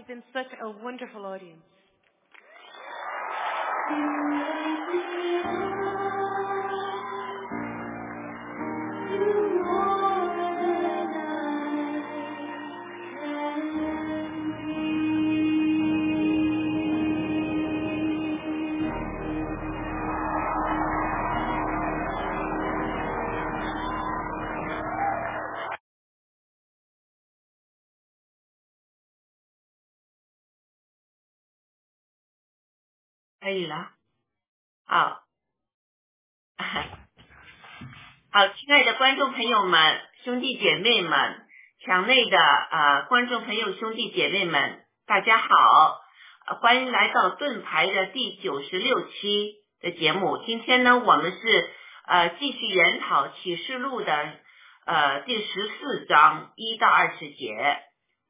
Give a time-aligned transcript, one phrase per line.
[0.00, 1.59] You've been such a wonderful audience.
[39.40, 41.46] 朋友们兄弟姐妹们
[41.82, 45.98] 墙内的呃观众朋友兄弟姐妹们大家好
[46.60, 51.70] 欢迎来到盾牌的第九十六期的节目今天呢我们是
[52.06, 54.12] 呃继续研讨启示录的
[54.84, 57.78] 呃第十四章一到二十节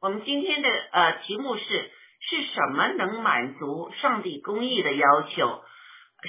[0.00, 1.90] 我们今天的呃题目是
[2.20, 5.60] 是什么能满足上帝公益的要求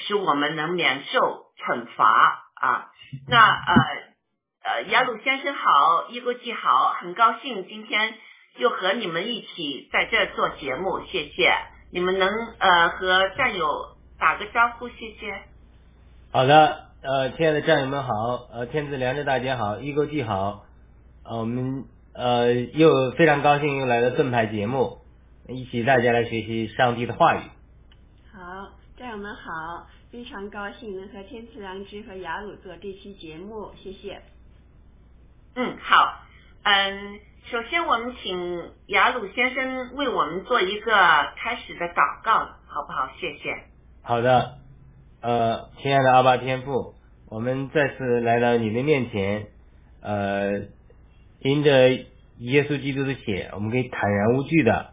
[0.07, 1.19] 使我们能免受
[1.59, 2.87] 惩罚啊。
[3.27, 4.10] 那呃
[4.63, 8.13] 呃，雅鲁先生好，易国际好，很高兴今天
[8.57, 11.51] 又和你们一起在这做节目，谢谢
[11.91, 12.29] 你们能
[12.59, 15.41] 呃和战友打个招呼，谢谢。
[16.31, 18.13] 好的，呃，亲爱的战友们好，
[18.53, 20.63] 呃，天赐良知大姐好，易国际好，
[21.23, 24.99] 呃，我们呃又非常高兴又来到盾牌节目，
[25.47, 27.39] 一起大家来学习上帝的话语。
[28.31, 34.21] 好，战友们好，非常高兴能和天赐良知和雅鲁做这期节目，谢谢。
[35.53, 36.23] 嗯，好，
[36.63, 37.19] 嗯，
[37.51, 40.93] 首先我们请雅鲁先生为我们做一个
[41.35, 42.31] 开始的祷告，
[42.67, 43.09] 好不好？
[43.19, 43.57] 谢谢。
[44.01, 44.59] 好的，
[45.21, 46.95] 呃，亲爱的阿巴天父，
[47.29, 49.47] 我们再次来到你的面前，
[50.01, 50.67] 呃，
[51.41, 51.89] 凭着
[52.37, 54.91] 耶稣基督的血，我们可以坦然无惧的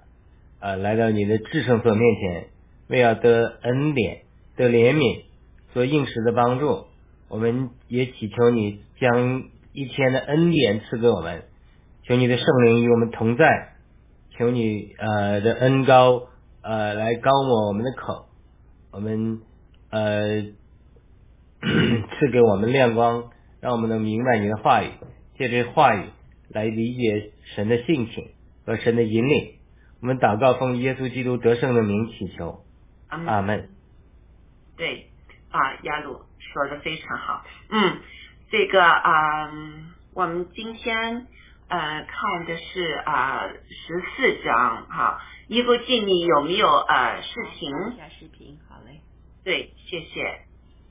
[0.58, 2.48] 呃来到你的至圣所面前，
[2.88, 4.22] 为要得恩典，
[4.56, 5.22] 得怜悯，
[5.72, 6.88] 做应时的帮助。
[7.28, 9.44] 我们也祈求你将。
[9.72, 11.44] 一天的恩典赐给我们，
[12.04, 13.74] 求你的圣灵与我们同在，
[14.30, 16.28] 求你呃的恩高
[16.62, 18.26] 呃来高我我们的口，
[18.92, 19.40] 我们
[19.90, 20.42] 呃
[21.60, 23.30] 赐给我们亮光，
[23.60, 24.90] 让我们能明白你的话语，
[25.36, 26.06] 借着话语
[26.48, 28.30] 来理解神的性情
[28.64, 29.54] 和神的引领。
[30.00, 32.64] 我们祷告，奉耶稣基督得胜的名祈求，
[33.08, 33.68] 阿门。
[34.76, 35.10] 对，
[35.50, 37.98] 啊，亚鲁说的非常好，嗯。
[38.50, 39.50] 这个啊，
[40.14, 41.26] 我们今天
[41.68, 47.70] 呃看的是啊十四章哈，衣服记你有没有呃视频？
[47.98, 49.02] 下视频，好嘞。
[49.44, 50.40] 对，谢谢。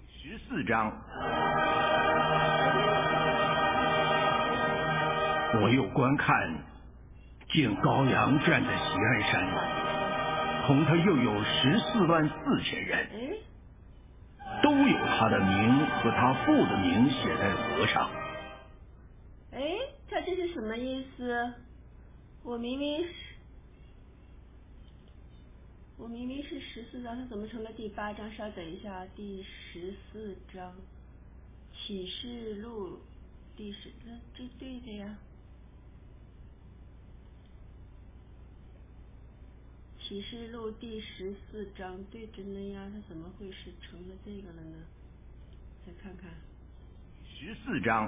[0.08, 0.94] 十四章。
[5.60, 6.36] 我又观看，
[7.50, 13.08] 见高阳站在喜安山，同他又有十四万四千人。
[14.62, 18.10] 都有他的名和他父的名写在额上。
[19.52, 19.62] 哎，
[20.10, 21.54] 他这是什么意思？
[22.44, 23.14] 我明明是，
[25.98, 28.32] 我明明是十四章，他怎么成了第八章？
[28.32, 30.74] 稍等一下，第十四章
[31.74, 33.00] 启示录
[33.56, 33.92] 第十，
[34.36, 35.18] 这对的呀。
[40.08, 44.78] 启示录第十四章对准呢呀他怎么会是成了这个了呢？
[45.86, 46.30] 再看看。
[47.26, 48.08] 十四章。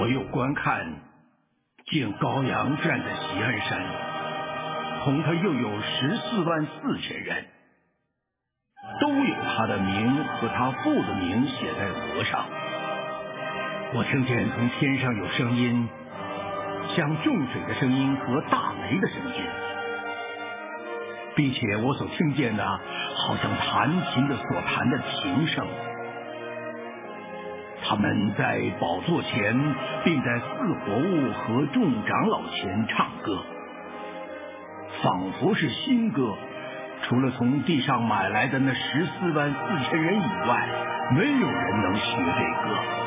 [0.00, 1.02] 我又观看
[1.90, 3.84] 见高阳站在西安山
[5.04, 7.46] 同他又有十四万四千人
[9.02, 12.46] 都有他的名和他父的名写在额上。
[13.92, 15.88] 我听见从天上有声音
[16.98, 19.44] 像重水的声音和大雷的声音，
[21.36, 25.64] 并且我所听见的，好像弹琴的所弹的琴声。
[27.84, 33.44] 他们在宝座前，并在四活物和众长老前唱歌，
[35.00, 36.34] 仿佛是新歌。
[37.04, 40.68] 除了从地上买来的那十四万四千人以外，
[41.14, 42.97] 没有人能学这歌。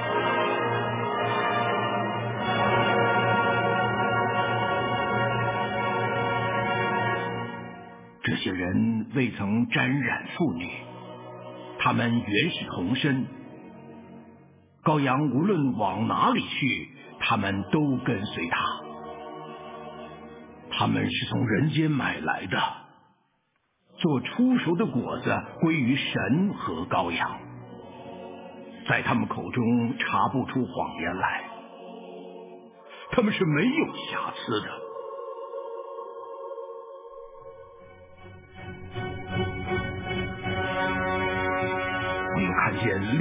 [9.14, 10.70] 未曾沾染妇女，
[11.80, 13.26] 他们原是童身。
[14.84, 16.90] 羔羊无论往哪里去，
[17.20, 18.58] 他们都跟随他。
[20.72, 22.58] 他们是从人间买来的，
[23.98, 27.38] 做出熟的果子归于神和羔羊，
[28.88, 31.44] 在他们口中查不出谎言来。
[33.12, 34.81] 他们是没有瑕疵的。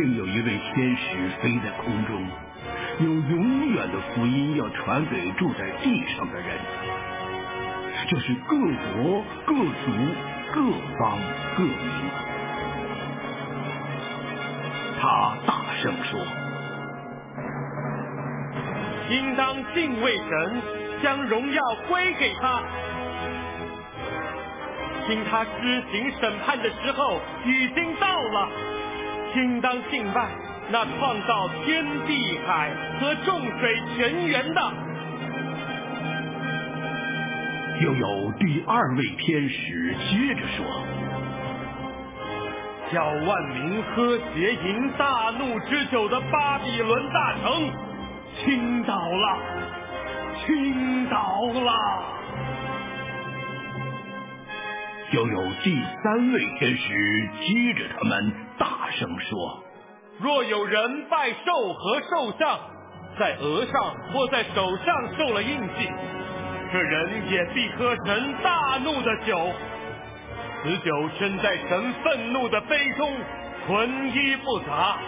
[0.01, 2.27] 另有一位天使飞在空中，
[3.01, 6.57] 有永远的福音要传给住在地上的人，
[8.09, 9.93] 就是各国、各族、
[10.55, 10.63] 各
[10.99, 11.19] 方、
[11.55, 11.77] 各民。
[15.03, 15.53] 他大
[15.83, 16.19] 声说。
[19.11, 20.63] 应当敬畏神，
[21.03, 22.63] 将荣耀归给他。
[25.07, 28.49] 听他施行审判的时候已经到了，
[29.37, 30.29] 应当敬拜
[30.71, 32.71] 那创造天地海
[33.01, 34.73] 和众水泉源的。
[37.81, 40.67] 又有第二位天使接着说
[42.93, 47.71] ：“叫万民喝邪淫大怒之酒的巴比伦大城。”
[48.45, 49.39] 倾倒了，
[50.47, 51.73] 倾倒了！
[55.11, 59.65] 又有第三位天使接着他们大声说
[60.21, 62.59] ：“若有人拜兽和兽像，
[63.19, 65.91] 在额上或在手上受了印记，
[66.71, 69.51] 这人也必喝神大怒的酒。
[70.63, 73.11] 此酒身在神愤怒的杯中，
[73.67, 74.99] 纯一不杂。”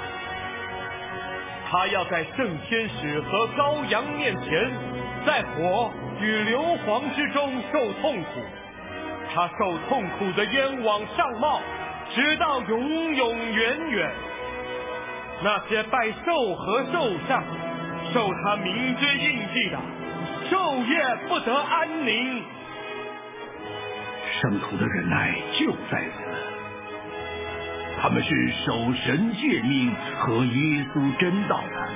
[1.71, 4.73] 他要在圣天使和羔羊面前，
[5.27, 5.91] 在火
[6.21, 8.41] 与硫磺之中受痛苦。
[9.35, 11.61] 他受痛苦的烟往上冒，
[12.15, 14.11] 直到永永远远。
[15.43, 17.43] 那些拜兽和兽像、
[18.13, 19.79] 受他名之印记的，
[20.51, 22.43] 昼夜不得安宁。
[24.41, 26.19] 圣徒的忍耐就在此。
[28.01, 31.89] 他们是守神诫命和耶稣真道的。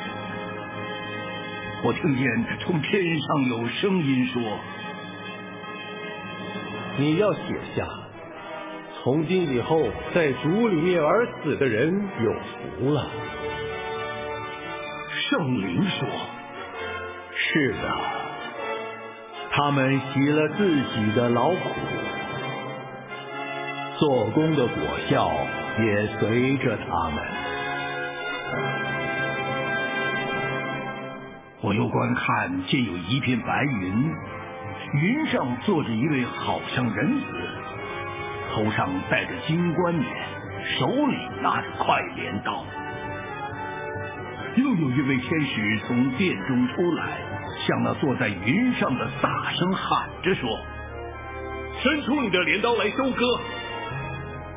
[1.83, 4.43] 我听见从天上有声音说
[6.99, 7.41] ：“你要写
[7.77, 7.87] 下，
[9.07, 11.95] 从今以后在主里面而死的人
[12.25, 12.35] 有
[12.81, 13.07] 福了。”
[15.31, 16.09] 圣灵说
[17.31, 17.89] ：“是的，
[19.53, 21.59] 他们洗了自己的劳苦，
[23.97, 24.77] 做工的果
[25.09, 25.31] 效。”
[25.79, 27.23] 也随着他们。
[31.61, 34.11] 我又观看，见有一片白云，
[34.95, 37.27] 云上坐着一位好像人子，
[38.57, 40.09] 头上戴着金冠冕，
[40.79, 42.65] 手里拿着快镰刀。
[44.57, 47.19] 又有一位天使从殿中出来，
[47.67, 50.59] 向那坐在云上的大声喊着说
[51.85, 53.41] ：“伸出你的镰刀来收割。”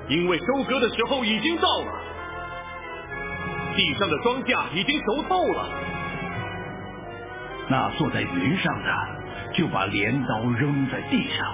[0.07, 1.91] 因为收割的时候已经到了，
[3.75, 5.69] 地上的庄稼已经熟透了。
[7.67, 9.07] 那坐在云上的
[9.55, 11.45] 就把镰刀扔在地上，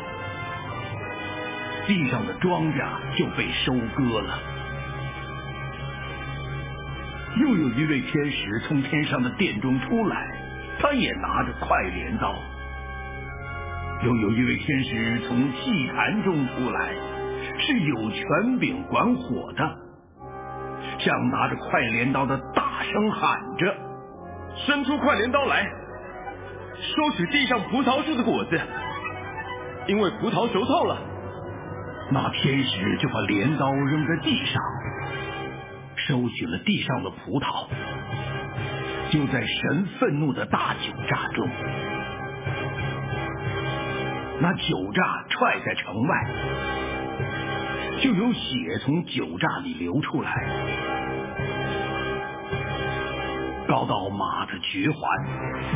[1.87, 4.39] 地上的庄稼就被收割了。
[7.37, 10.17] 又有一位天使从天上的殿中出来，
[10.79, 12.35] 他也拿着快镰刀。
[14.03, 16.93] 又有一位天使从祭坛中出来。
[17.57, 19.77] 是有权柄管火的，
[20.99, 23.73] 像拿着快镰刀的大声喊着
[24.65, 25.63] ：“伸出快镰刀来，
[26.75, 28.59] 收取地上葡萄树的果子，
[29.87, 30.97] 因为葡萄熟透了。”
[32.12, 34.62] 那天使就把镰刀扔在地上，
[35.95, 37.67] 收取了地上的葡萄，
[39.12, 41.50] 就在神愤怒的大酒榨中，
[44.39, 46.25] 那酒榨踹在城外。
[48.01, 50.31] 就有血从酒榨里流出来，
[53.67, 55.00] 高到马的绝环，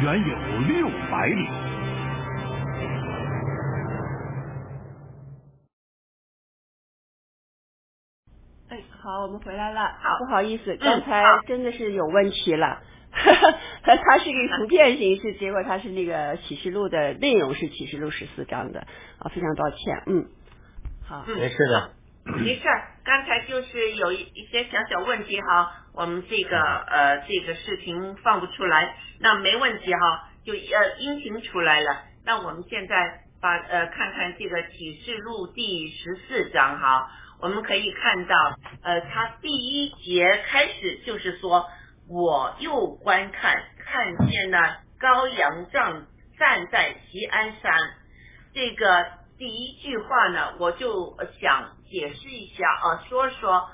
[0.03, 0.35] 远有
[0.67, 1.47] 六百里。
[9.09, 9.97] 好，我们回来了。
[9.99, 12.79] 好，不好意思，刚才真的是有问题了。
[13.81, 18.81] 它是一个图片形式，结果它是那个启示录的内容是启示录十四章的
[19.17, 20.03] 啊，非常抱歉。
[20.05, 20.27] 嗯，
[21.07, 21.89] 好，没事的。
[22.37, 32.03] 没事儿，刚才就是有一一些小小问题哈，我们这个呃这个视频放不出来，那没问题哈，就呃音频出来了。
[32.25, 37.09] 那我们现在把呃看看这个启示录第十四章哈，
[37.41, 38.35] 我们可以看到
[38.83, 41.67] 呃它第一节开始就是说，
[42.07, 46.05] 我又观看看见了高阳站
[46.37, 47.73] 站在西安山，
[48.53, 49.05] 这个
[49.37, 51.77] 第一句话呢，我就想。
[51.89, 53.67] 解释一下啊，说说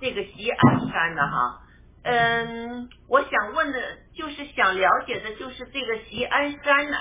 [0.00, 1.62] 这个西安山呢哈，
[2.02, 3.80] 嗯，我想问的
[4.16, 6.96] 就是想了解的就是这个西安山呢，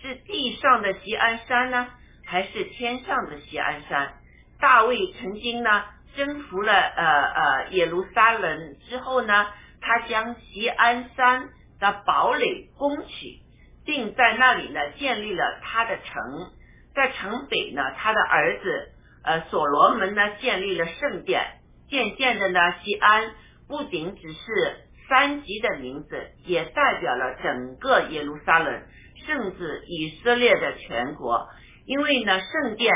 [0.00, 1.88] 是地上的西安山呢，
[2.24, 4.14] 还是天上的西安山？
[4.58, 5.84] 大卫曾经呢
[6.16, 9.46] 征服了呃呃耶路撒冷之后呢，
[9.80, 13.40] 他将锡安山的堡垒攻取，
[13.84, 16.50] 并在那里呢建立了他的城。
[16.94, 18.88] 在城北呢，他的儿子
[19.22, 21.60] 呃所罗门呢建立了圣殿。
[21.88, 23.30] 渐渐的呢，锡安
[23.68, 24.76] 不仅只是
[25.08, 28.82] 三级的名字，也代表了整个耶路撒冷，
[29.26, 31.46] 甚至以色列的全国。
[31.84, 32.92] 因为呢，圣殿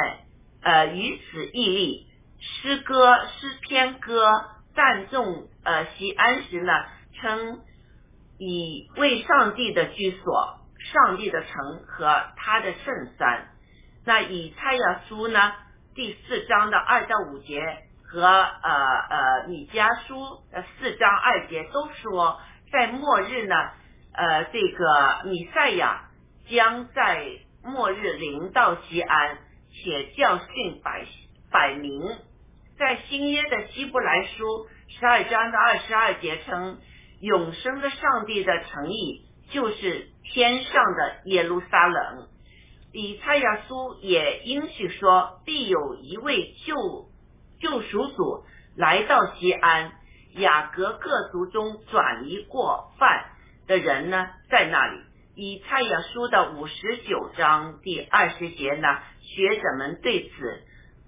[0.62, 2.06] 呃于此屹立，
[2.38, 4.26] 诗歌诗篇歌
[4.74, 6.72] 赞颂呃锡安时呢，
[7.20, 7.60] 称
[8.38, 10.60] 以为上帝的居所、
[10.92, 13.48] 上帝的城和他的圣山。
[14.04, 15.52] 那以赛亚书呢
[15.94, 17.60] 第四章的二到五节
[18.02, 18.70] 和呃
[19.10, 22.40] 呃米迦书呃四章二节都说，
[22.72, 23.54] 在末日呢，
[24.12, 26.08] 呃这个米赛亚
[26.48, 27.26] 将在
[27.62, 29.38] 末日临到西安，
[29.72, 31.06] 且教训百
[31.50, 32.02] 百民。
[32.78, 36.78] 在新约的希伯来书十二章的二十二节称，
[37.20, 42.28] 永生的上帝的诚意就是天上的耶路撒冷。
[42.92, 46.74] 以赛亚书也应许说，必有一位救
[47.60, 48.44] 救赎主
[48.76, 49.92] 来到西安，
[50.32, 53.26] 雅各各族中转移过犯
[53.66, 55.00] 的人呢，在那里。
[55.36, 58.88] 以赛亚书的五十九章第二十节呢，
[59.34, 60.62] 学者们对此，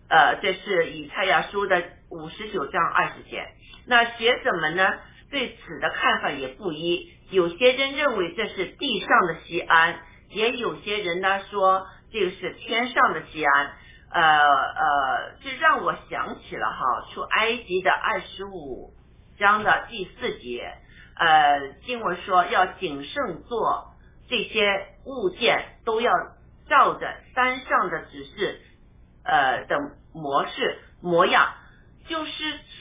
[0.09, 3.47] 呃，这是以赛亚书的五十九章二十节。
[3.87, 4.89] 那学者们呢，
[5.31, 10.01] 对此的看法也不一，有些人认为这是地上的西安。
[10.31, 13.71] 也有些人呢说这个是天上的西安，
[14.11, 18.95] 呃呃，这让我想起了哈出埃及的二十五
[19.39, 20.73] 章的第四节，
[21.17, 23.93] 呃，经文说要谨慎做
[24.31, 26.11] 这些物件，都要
[26.73, 28.63] 照着山上的指示，
[29.25, 29.77] 呃的
[30.15, 31.53] 模式模样，
[32.09, 32.33] 就是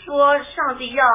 [0.05, 1.05] 说上帝要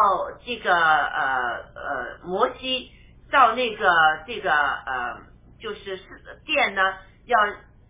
[0.45, 2.90] 这个呃呃摩西
[3.33, 3.88] 照那个
[4.26, 5.26] 这个呃。
[5.59, 6.04] 就是是
[6.45, 6.83] 殿呢，
[7.25, 7.38] 要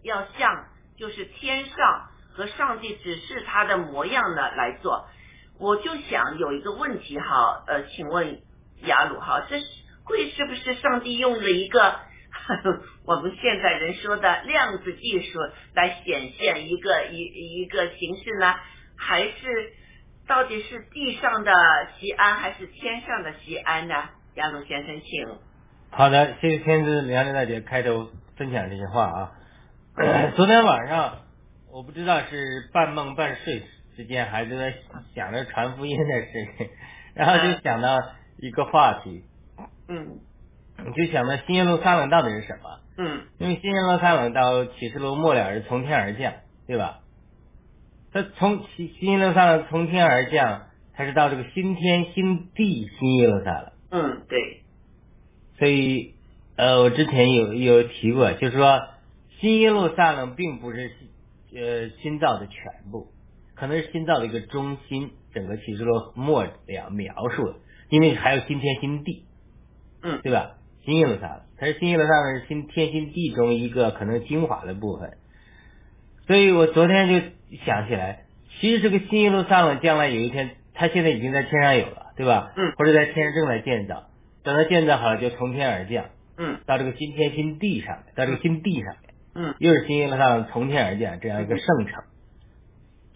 [0.05, 0.67] 要像
[0.97, 5.09] 就是天上和上帝指示他的模样呢来做。
[5.59, 8.41] 我就想有一个问题哈，呃，请问
[8.83, 9.67] 雅鲁哈，这是
[10.05, 11.97] 会是不是上帝用了一个
[13.07, 15.39] 我们现在人说的量子技术
[15.75, 17.19] 来显现一个一
[17.63, 18.55] 一个形式呢？
[18.97, 19.73] 还是
[20.27, 21.53] 到底是地上的
[21.99, 23.95] 西安还是天上的西安呢？
[24.35, 25.39] 杨鲁先生，请。
[25.91, 29.33] 好的，谢谢天子梁丽大姐开头分享这些话啊。
[30.37, 31.23] 昨天晚上
[31.73, 33.63] 我不知道是半梦半睡
[33.97, 34.75] 之间，还是在
[35.15, 36.27] 想着传福音的事
[36.59, 36.69] 情，
[37.15, 37.99] 然后就想到
[38.39, 39.25] 一个话题，
[39.89, 40.21] 嗯，
[40.93, 42.81] 就想到新耶路撒冷到底是什么？
[42.99, 46.35] 嗯，因为新耶路撒冷到启示录末了是从天而降，
[46.67, 47.01] 对吧？
[48.13, 53.73] 它从新新耶路撒冷从天而降，它是到这个新天新地新耶路撒冷。
[53.91, 54.63] 嗯，对。
[55.59, 56.15] 所以，
[56.57, 58.81] 呃，我之前有有提过，就是说，
[59.41, 60.91] 新耶路撒冷并不是
[61.55, 63.09] 呃新造的全部，
[63.55, 65.13] 可能是新造的一个中心。
[65.35, 66.51] 整个启示录末了
[66.93, 67.57] 描述的，
[67.91, 69.27] 因为还有新天新地，
[70.03, 70.56] 嗯，对吧？
[70.87, 75.19] 新耶路撒冷，它是新耶路撒冷是新天新地中一个可能精华的部分。
[76.27, 77.21] 所以我昨天就
[77.67, 78.25] 想起来，
[78.61, 82.53] 其实这个新耶路撒冷将来有一天，它现在已经在天上有了，对吧？
[82.57, 84.05] 嗯，或者在天上正在建造。
[84.43, 86.07] 等它建造好了，就从天而降，
[86.39, 92.05] 嗯，到这个新天新地上面，到这个新地上面，嗯，又是新耶路撒冷从天而降这样一个圣城。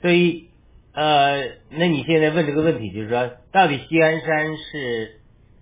[0.02, 0.48] 所以，
[0.92, 5.20] 呃，那你现在问这个问题，就是说，到底西安山是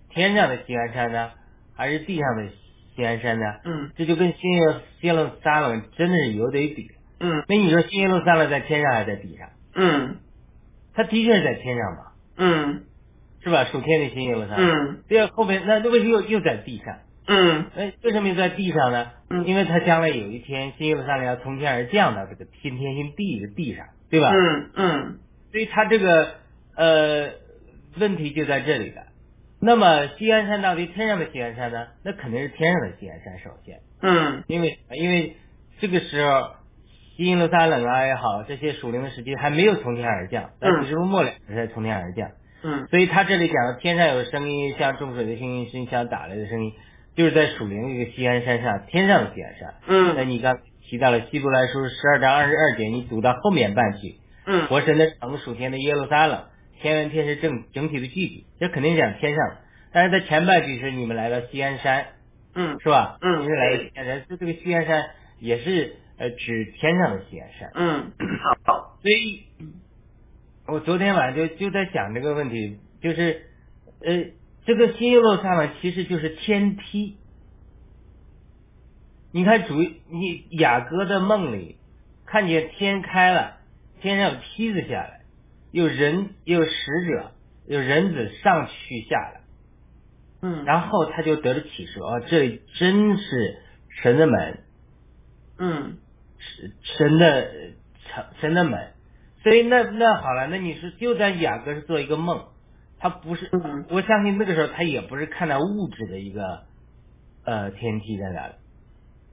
[0.09, 1.31] 天上的西安山呢，
[1.79, 2.49] 还是地上的
[2.95, 3.45] 锡安山呢？
[3.63, 4.61] 嗯，这就跟新耶
[4.99, 6.91] 新耶路撒冷真的是有得比。
[7.21, 9.49] 嗯，那你说新耶路撒冷在天上还是在地上？
[9.73, 10.17] 嗯，
[10.93, 12.11] 它的确是在天上嘛。
[12.37, 12.83] 嗯。
[13.41, 13.63] 是吧？
[13.71, 14.69] 属天的新耶路撒冷。
[14.69, 15.03] 嗯。
[15.07, 16.97] 对后面那那为什么又又在地上？
[17.27, 17.65] 嗯。
[17.77, 19.11] 哎，为什么又在地上呢？
[19.29, 19.45] 嗯。
[19.45, 24.31] 因为它将来有一天新耶路撒冷要从天而降到这个新天新地的地上，对吧？
[24.33, 25.19] 嗯嗯。
[25.53, 26.35] 所以它这个
[26.75, 27.29] 呃
[27.97, 29.03] 问题就在这里了。
[29.61, 31.87] 那么西安山到底天上的西安山呢？
[32.03, 33.79] 那肯定是天上的西安山首先。
[34.01, 34.43] 嗯。
[34.47, 35.35] 因为因为
[35.79, 36.51] 这个时候
[37.17, 42.31] 新耶路撒冷啊也好，这些属灵的时期还没有从天而降，但只是末了才从天而降。
[42.63, 46.73] 嗯，所以他这里讲的天上有声音，像重水的声音，声像打雷的声音，
[47.15, 49.75] 就是在属灵这个西安山上，天上的西安山。
[49.87, 56.43] 嗯，那你刚提到了希伯来书十二章二十二节，你读到后面半句，嗯，活神的城属天的耶路撒冷，
[56.81, 59.57] 天文天是正整体的具体，这肯定讲天上。
[59.91, 62.07] 但是在前半句是你们来到西安山，
[62.53, 63.17] 嗯是吧？
[63.21, 67.71] 嗯你们来到对西安山，就这个西安山也是呃指天上的西安山。
[67.73, 68.11] 嗯，
[68.65, 69.43] 好，所以，
[70.67, 73.47] 我昨天晚上就就在想这个问题，就是
[74.01, 74.25] 呃，
[74.65, 77.17] 这个新耶路撒冷其实就是天梯。
[79.31, 81.77] 你看主你雅哥的梦里
[82.25, 83.57] 看见天开了，
[84.01, 85.18] 天上有梯子下来，
[85.71, 86.71] 有人有使
[87.07, 87.31] 者，
[87.67, 89.41] 有人子上去下来，
[90.41, 93.57] 嗯，然后他就得了启示，哦，这里真是
[94.01, 94.59] 神的门，
[95.57, 95.97] 嗯。
[96.41, 97.51] 是神的
[98.39, 98.93] 神的门，
[99.43, 102.45] 所以那那好了，那你是就算雅各是做一个梦，
[102.97, 103.85] 他不是，嗯。
[103.89, 106.63] 我相信那个时候他也不是看到物质的一个
[107.43, 108.53] 呃天梯在那里，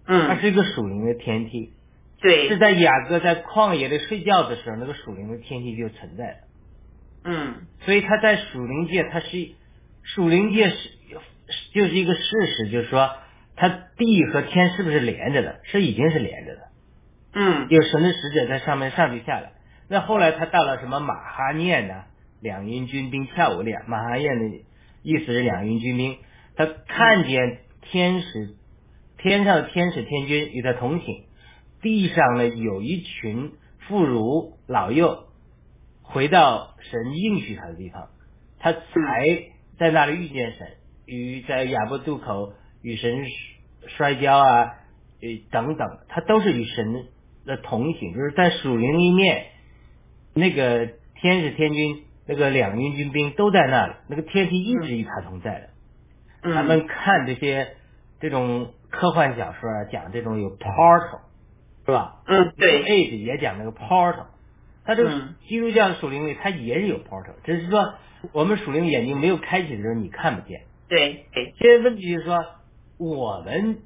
[0.04, 1.74] 它嗯，是一个属灵的天梯，
[2.20, 6.36] 对，是在雅各在旷野里睡觉的时候，那个属灵的天地就存在了，
[7.24, 9.28] 嗯所以他在属灵界，他是
[10.02, 10.76] 属灵界是
[11.72, 13.10] 就是一个事实，就是说
[13.54, 15.60] 他地和天是不是连着的？
[15.64, 16.62] 是已经是连着的。
[17.34, 19.52] 嗯有神的使者在上面上去下来。
[19.88, 22.04] 那后来他到了什么马哈念呢？
[22.40, 24.44] 两营军兵跳舞两马哈念的
[25.02, 26.18] 意思是两营军兵，
[26.54, 28.56] 他看见天使，
[29.18, 31.25] 天上的天使天君与他同行，
[31.86, 33.52] 地上呢有一群
[33.86, 35.28] 妇孺老幼
[36.02, 38.08] 回到神应许他的地方，
[38.58, 38.80] 他才
[39.78, 40.66] 在那里遇见神，
[41.04, 43.24] 与在亚伯渡口与神
[43.86, 44.74] 摔跤啊，
[45.22, 47.06] 呃等等，他都是与神
[47.44, 49.46] 的同行，就是在属灵一面，
[50.34, 55.68] 那个天使天军那个两军军兵都在那里，那个天梯一直与他同在的。
[56.42, 57.76] 嗯，他们看这些
[58.18, 61.20] 这种科幻小说啊，讲这种有 portal
[61.86, 62.22] 是吧？
[62.26, 64.26] 嗯对，Age 也讲那个 portal，
[64.84, 67.94] 它这个嗯基督教的属灵里它也是有 portal，只是说
[68.32, 70.62] 我们属灵眼睛没有开启的时候你看不见。
[70.88, 72.44] 对对，现在问题就是说，
[72.98, 73.78] 我们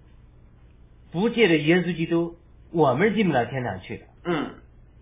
[1.12, 2.36] 不借着耶稣基督，
[2.72, 4.04] 我们是进不到天堂去的。
[4.24, 4.50] 嗯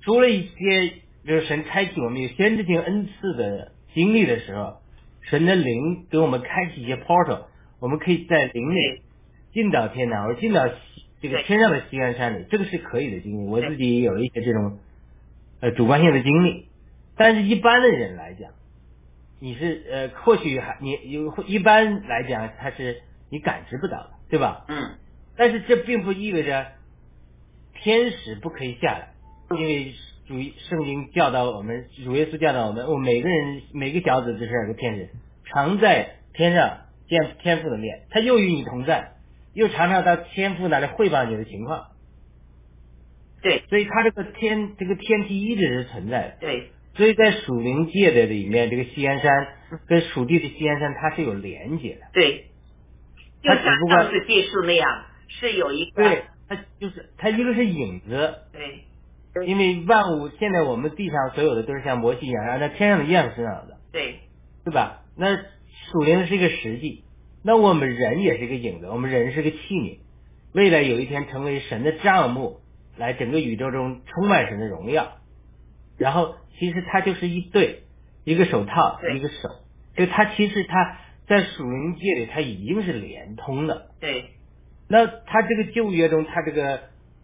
[0.03, 0.95] 除了一些
[1.27, 4.79] 就是神开启我们有先知性恩赐的经历的时候，
[5.23, 7.47] 神的灵给我们开启一些 portal，
[7.81, 9.03] 我们可以在灵里
[9.53, 10.75] 进到天堂，或者进到西
[11.21, 13.47] 这个天上的西安山里，这个是可以的经历。
[13.47, 14.79] 我自己也有一些这种
[15.61, 16.69] 呃主观性的经历，
[17.17, 18.51] 但是一般的人来讲，
[19.41, 24.65] 你是呃或许还你有一般来讲，他是你感知不到的，对吧？
[24.69, 24.97] 嗯
[25.37, 26.67] 但是这并不意味着
[27.75, 29.11] 天使不可以下来，
[29.57, 29.95] 因为
[30.27, 30.35] 主
[30.69, 35.11] 圣经教导我们，主耶稣教导我们，我每个人每个小子都是有个天使，
[35.45, 39.13] 常在天上见天父的面，他又与你同在，
[39.59, 41.89] 又常常到天父那里汇报你的情况，
[43.43, 43.65] 对。
[43.69, 46.37] 所以他这个天这个天梯一直是存在的。
[46.39, 49.49] 对，所以在属灵界的里面，这个西安山
[49.89, 52.07] 跟属地的西安山它是有连接的。
[52.13, 52.47] 对，
[53.43, 59.45] 就像他只不过上次借书那样，是有一个对，它就是它一个是影子，对。
[59.45, 64.21] 因为万物现在我们地上所有的都是像摩西一样按照天上的样式上的，对。
[64.65, 65.03] 对吧？
[65.17, 67.05] 那属灵是一个实际，
[67.49, 70.01] 那我们人也是一个影子，我们人是个器皿，
[70.53, 72.61] 未来有一天成为神的账目，
[72.99, 75.17] 来整个宇宙中充满神的荣耀。
[75.97, 77.85] 然后其实它就是一对，
[78.25, 79.49] 一个手套，一个手，
[79.97, 83.93] 就它其实它在属灵界里它已经是连通的。
[83.99, 84.27] 对
[84.87, 86.81] 那他这个旧约中，他这个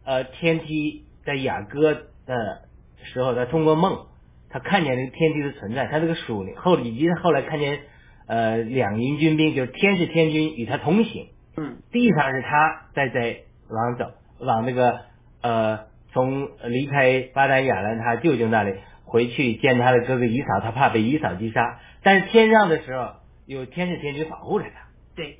[0.06, 1.92] 呃天梯在雅歌
[2.24, 2.62] 的
[3.02, 4.06] 时候，他通过梦，
[4.48, 7.80] 他看见这个天梯的存在，他这个属灵后以及后来看见
[8.26, 11.76] 呃两营军兵，就是天是天军与他同行，嗯。
[11.92, 15.00] 地上是他在在往走，往那个
[15.42, 23.14] 呃从离开巴达雅兰他舅舅那里回去见他的哥哥以扫，他怕被以扫击杀，但是天上的时候
[23.46, 25.38] 有天使天军保护着他，对。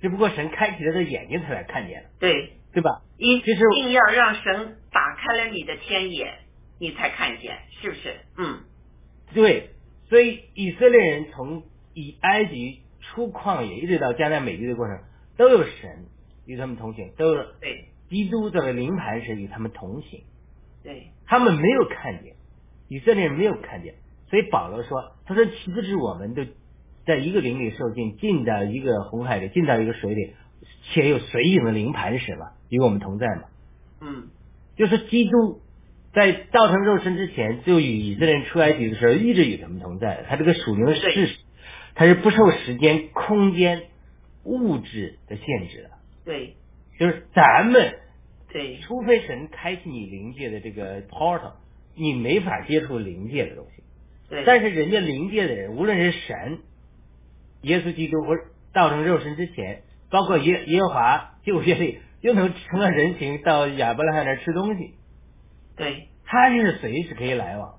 [0.00, 3.02] 只不过神开启了他的眼睛，他才看见了，对，对吧？
[3.16, 6.34] 一其实定要让神打开了你的天眼，
[6.78, 8.14] 你才看见，是不是？
[8.36, 8.60] 嗯。
[9.34, 9.70] 对，
[10.08, 11.64] 所以以色列人从
[11.98, 15.00] 以埃及出旷野一直到迦南美地的过程，
[15.36, 16.06] 都有神
[16.46, 20.22] 与他们同行，都有对基督作为灵磐石与他们同行。
[20.84, 22.34] 对他们没有看见，
[22.88, 23.94] 以色列人没有看见，
[24.30, 26.44] 所以保罗说：“他说岂不知我们都
[27.04, 30.34] 在一个灵里受尽，进到一个红海里，进到一个水里，
[30.84, 33.42] 且有水影的灵磐石嘛，与我们同在嘛。
[34.00, 34.28] 嗯
[34.76, 35.60] 就是基督
[36.12, 40.24] 在造成肉身之前，就与以色列人出埃及的时候，一直与他们同在。
[40.28, 41.30] 他这个属灵的事
[41.98, 43.82] 实，他是不受时间、空间、
[44.44, 45.90] 物质的限制的。
[46.24, 46.54] 对
[46.98, 47.98] 就是咱们
[48.52, 51.52] 对除非神开启你灵界的这个 portal，
[51.94, 53.82] 你没法接触灵界的东西。
[54.28, 56.58] 对，但是人家灵界的人，无论是神，
[57.62, 58.36] 耶稣基督或
[58.72, 64.94] 道成肉身之前，包括耶耶和华旧约里又能成了人形到亚伯拉罕那儿吃东西，
[65.76, 67.78] 对他是随时可以来往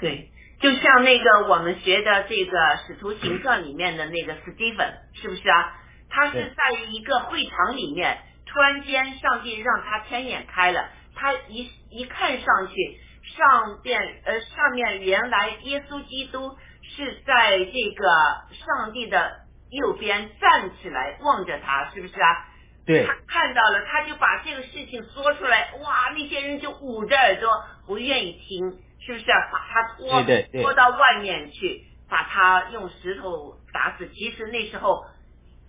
[0.00, 0.28] 对，
[0.60, 5.74] 就像那个我们学的这个《使徒行传》里面的那个 Stephen，是不是啊？
[6.08, 12.98] 他是在一个会场里面，突然间上帝让他天眼开了，他一一看上去，
[13.36, 18.08] 上边呃上面原来耶稣基督是在这个
[18.54, 19.40] 上帝的
[19.70, 22.46] 右边站起来望着他，是不是啊？
[22.86, 29.48] 对他看到了，他就把这个事情说出来，哇，那些人就捂着耳朵不愿意听，是不是、啊？
[29.52, 30.22] 把他拖
[30.62, 34.08] 拖到外面去，把他用石头打死。
[34.08, 35.06] 其实那时候，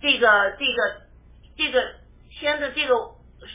[0.02, 1.02] 这个这个
[1.56, 1.84] 这个
[2.30, 2.94] 天的这个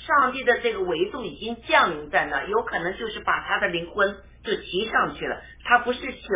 [0.08, 4.16] 上帝的这个维度已经降临在那，有可能就是把他的灵魂
[4.46, 5.42] 就提上去了。
[5.66, 6.30] 他不是求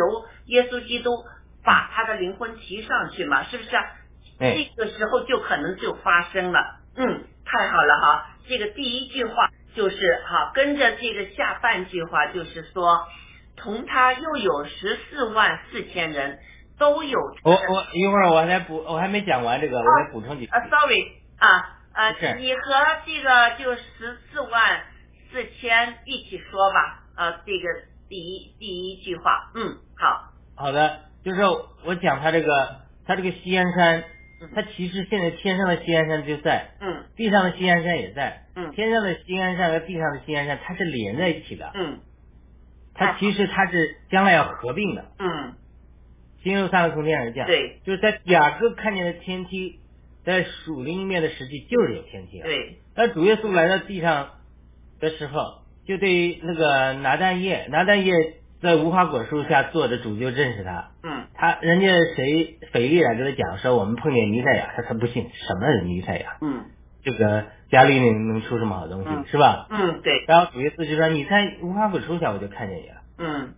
[0.46, 1.10] 耶稣基督
[1.64, 3.44] 把他的灵魂提上去嘛？
[3.44, 3.70] 是不是
[4.38, 6.80] 这个时候就可能就发生了。
[6.96, 8.30] 嗯，太好了哈。
[8.46, 13.06] 这个第一句话就是哈，跟着这个下半句话就是说，
[13.58, 16.38] 同他又有十四万四千人
[16.78, 20.52] 都有我我一会儿我还补，我还没讲完这个，我再补充几句。
[20.52, 21.04] 啊，sorry
[21.38, 22.60] 啊呃，你和
[23.04, 24.80] 这个就十四万
[25.30, 27.04] 四千一起说吧。
[27.16, 27.68] 呃，这个
[28.08, 31.42] 第一第一句话，嗯，好，好的，就是
[31.84, 34.04] 我讲他这个，他这个西安山
[34.40, 37.04] 嗯，他其实现在天上的西安山就在，嗯。
[37.16, 38.70] 地上的西安山也在，嗯。
[38.70, 41.98] 天上的西安山和地上的西安山它是连在一起的，嗯
[42.98, 45.04] 它其实它是将来要合并的。
[45.18, 45.54] 嗯，
[46.42, 49.78] 新耶路撒冷从天而降，对，就是在雅各看见的天梯，
[50.24, 52.46] 在属灵面的实际就是有天梯了。
[52.46, 54.30] 对，那主耶稣来到地上
[55.00, 58.12] 的时候，就对那个拿蛋叶，拿蛋叶
[58.60, 60.90] 在无花果树下坐着，主就认识他。
[61.04, 61.26] 嗯。
[61.34, 66.64] 他人家谁腓力来跟他讲说我们碰见弥赛亚，他他不信什么弥赛亚，嗯。
[67.04, 69.24] 这个家里能能出什么好东西、嗯。
[69.26, 69.66] 是吧？
[69.70, 73.54] 嗯，对，然后主耶稣就说你在无花果树下我就看见你了，嗯。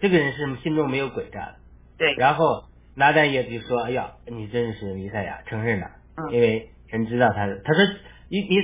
[0.00, 1.54] 这个人是心中没有诡诈的。
[1.98, 6.32] 对，然后拿但业就说：“哎呀，你真是弥赛亚，承认了，嗯。
[6.32, 7.82] 因为神知道他是。”他说
[8.30, 8.56] ：“你你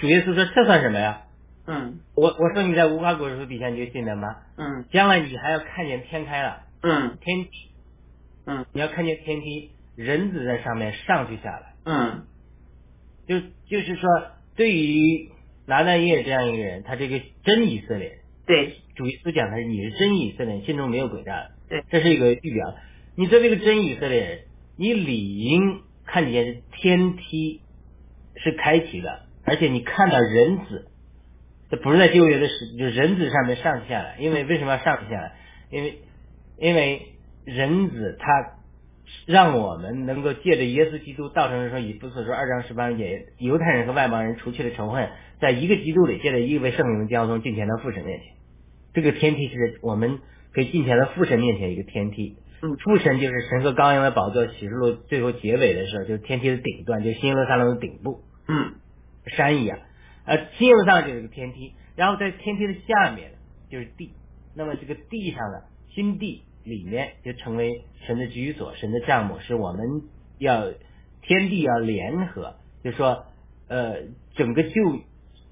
[0.00, 1.22] 主耶稣说这算什么呀？
[1.66, 2.00] 嗯。
[2.14, 4.36] 我我说你在无花果树底下你就信了吗？
[4.56, 4.84] 嗯。
[4.90, 7.16] 将来你还要看见天开了，嗯。
[7.20, 7.50] 天梯，
[8.46, 8.66] 嗯。
[8.72, 11.72] 你要看见天梯，人子在上面上去下来。
[11.84, 12.26] 嗯
[13.26, 14.08] 就就是说，
[14.56, 15.30] 对于
[15.66, 21.50] 拿但业这样一个人，他这个真以色列，对，主耶稣讲他是你是真以色列人，心中没有诡诈的。
[21.68, 22.74] 对这是一个预表。
[23.16, 24.38] 你作为一个真以色列人，
[24.76, 27.60] 你理应看见天梯
[28.36, 30.88] 是开启的，而且你看到人子，
[31.70, 34.16] 这不是在旧约的时，就人子上面上去下来。
[34.18, 35.36] 因为为什么要上去下来？
[35.70, 35.98] 因为
[36.58, 38.58] 因为人子他
[39.26, 45.08] 让我们能够借着耶稣基督道成说以弗所说二章十八节，犹太人和外邦人除去了仇恨，
[45.40, 48.28] 在一个基督里借着一位圣灵的交通，进前到父神面前。
[48.94, 50.18] 这个天梯是我们
[50.52, 52.36] 可以进前到父神面前一个天梯。
[52.64, 58.74] 嗯父神就是神和羔羊的宝座，启示录最后结尾的时候，就是天梯的顶端，就是新耶路撒冷的顶部，嗯
[59.26, 59.80] 山一样。
[60.24, 63.32] 呃，新耶路撒冷就是个天梯，然后在天梯的下面
[63.68, 64.12] 就是地，
[64.54, 70.02] 那么这个地上的新地里面就成为神的居所，神的帐幕，是我们
[70.38, 70.72] 要
[71.22, 73.24] 天地要联合，就说
[73.68, 73.96] 呃
[74.34, 74.70] 整个旧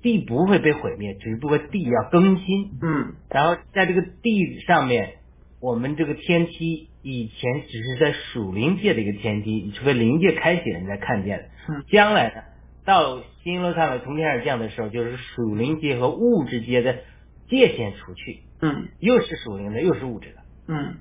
[0.02, 3.14] 地不会被毁灭，只不过地要更新，嗯。
[3.28, 5.14] 然后在这个地上面，
[5.60, 11.44] 我们这个天梯以前只是在属灵界的一个天梯，你除非灵界开启了，你才看见的。
[11.68, 11.84] 嗯。
[11.88, 12.42] 将来呢，
[12.84, 17.00] 到新耶路撒冷从天而降的时候，就是属灵界和物质界的
[17.48, 18.88] 界限除去，嗯。
[18.98, 20.40] 又是属灵的，又是物质的。
[20.70, 20.94] 嗯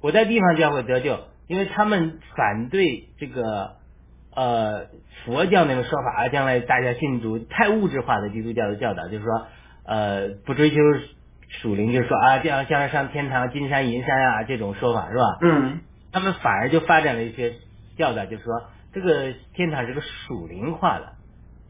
[0.00, 3.76] 我在地方教会得救，因为他们反对这个
[4.34, 4.86] 呃
[5.24, 9.46] 佛教那个说法，将来大家信主太物质化的基督教的教导，就是说
[9.86, 10.76] 呃不追求
[11.60, 15.38] 属灵，就是说啊这样像上天堂金山银山啊这种说法是吧？
[15.42, 15.80] 嗯
[16.12, 17.54] 他们反而就发展了一些
[17.96, 18.52] 教导，就是说
[18.92, 21.12] 这个天堂是个属灵化的，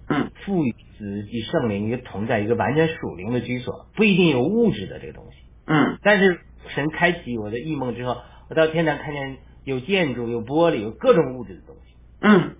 [0.09, 5.39] 嗯赋予子及圣灵一个同在，一个完全属灵的居所，不一定有物质的这个东西。
[5.67, 8.17] 嗯但是神开启我的异梦之后，
[8.49, 12.57] 我到天堂看见有建筑、有玻璃、有各种物质的东西，嗯，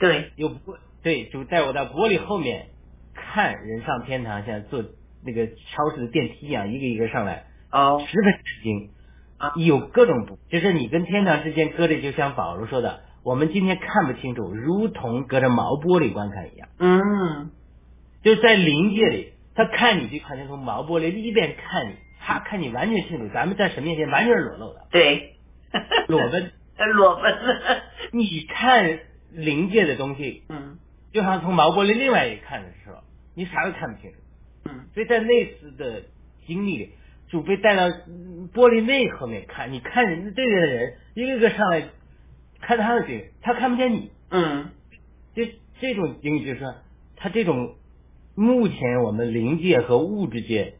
[0.00, 2.68] 对，有玻对，就带我到玻璃后面
[3.14, 4.84] 看人上天堂，像坐
[5.24, 8.04] 那个超市的电梯一样，一个一个上来，哦。
[8.06, 8.90] 十分吃惊。
[9.38, 9.52] 啊。
[9.56, 17.50] 有各种不，就是你跟天堂之间隔着，就像保罗说的，我们今天看不清楚，如同隔着毛玻璃观看一样，嗯。
[18.20, 21.94] 就是在灵界里，他看你就好像从毛玻璃一边看你，
[22.28, 24.86] 他看你完全清楚，咱们在神面前完全是裸露的。
[24.90, 25.36] 对，
[26.08, 27.34] 裸奔，呃 裸奔。
[28.12, 28.98] 你看
[29.32, 30.76] 灵界的东西，嗯
[31.10, 33.02] 就像从毛玻璃另外一看的时候，
[33.34, 34.16] 你啥都看不清楚。
[34.66, 36.02] 嗯所以在那次的
[36.46, 36.90] 经历里，
[37.30, 41.88] 主被带到嗯玻璃内后面看，你看人对面的人一个个上来
[42.60, 44.10] 看他的经历，他看不见你。
[44.30, 44.68] 嗯
[45.34, 46.74] 这这种经历，就是说，
[47.16, 47.76] 他这种
[48.34, 50.74] 目前我们灵界和物质界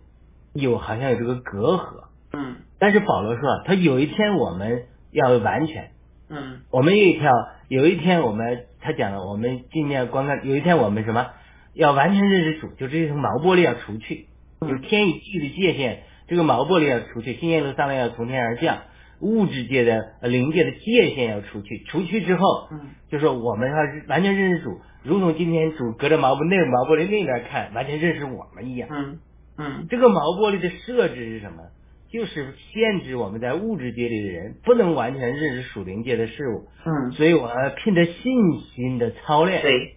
[0.53, 2.57] 有好像有这个隔阂，嗯。
[2.79, 5.91] 但是保罗说，他有一天我们要完全，
[6.29, 6.61] 嗯。
[6.71, 7.33] 我们有一条，
[7.69, 11.29] 有一天我们他讲了，我们今年观看，有一天我们什么
[11.75, 14.29] 要完全认识主，就这层毛玻璃要除去，
[14.61, 14.69] 嗯。
[14.71, 18.79] 有天与地的界限，这个毛玻璃要除去，新耶路撒冷要从天而降，
[19.21, 22.81] 物质界的、呃灵界的界限要除去，除去之后，嗯。
[23.11, 23.77] 就说我们要
[24.09, 28.89] 完全认识主，如同今天主隔着毛玻那个毛玻璃那边看，完全认识我们一样。
[28.93, 29.19] 嗯
[29.59, 29.87] 嗯。
[29.91, 31.65] 这个毛玻璃的设置是什么？
[32.11, 39.97] 就是限制我们在物质界里的人不能完全认识属灵界的事物，嗯，所以我要凭着信心的操练对，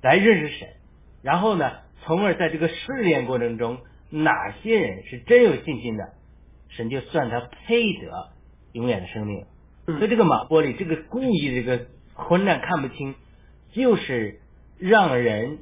[0.00, 0.68] 来认识神，
[1.22, 6.14] 然后呢，从而在这个试炼过程中，哪些人是真有信心的，
[6.70, 8.30] 神就算他配得
[8.72, 9.44] 永远的生命。
[9.84, 13.14] 所以嗯这个毛玻璃，这个故意这个混乱看不清，
[13.72, 14.40] 就是
[14.78, 15.58] 让人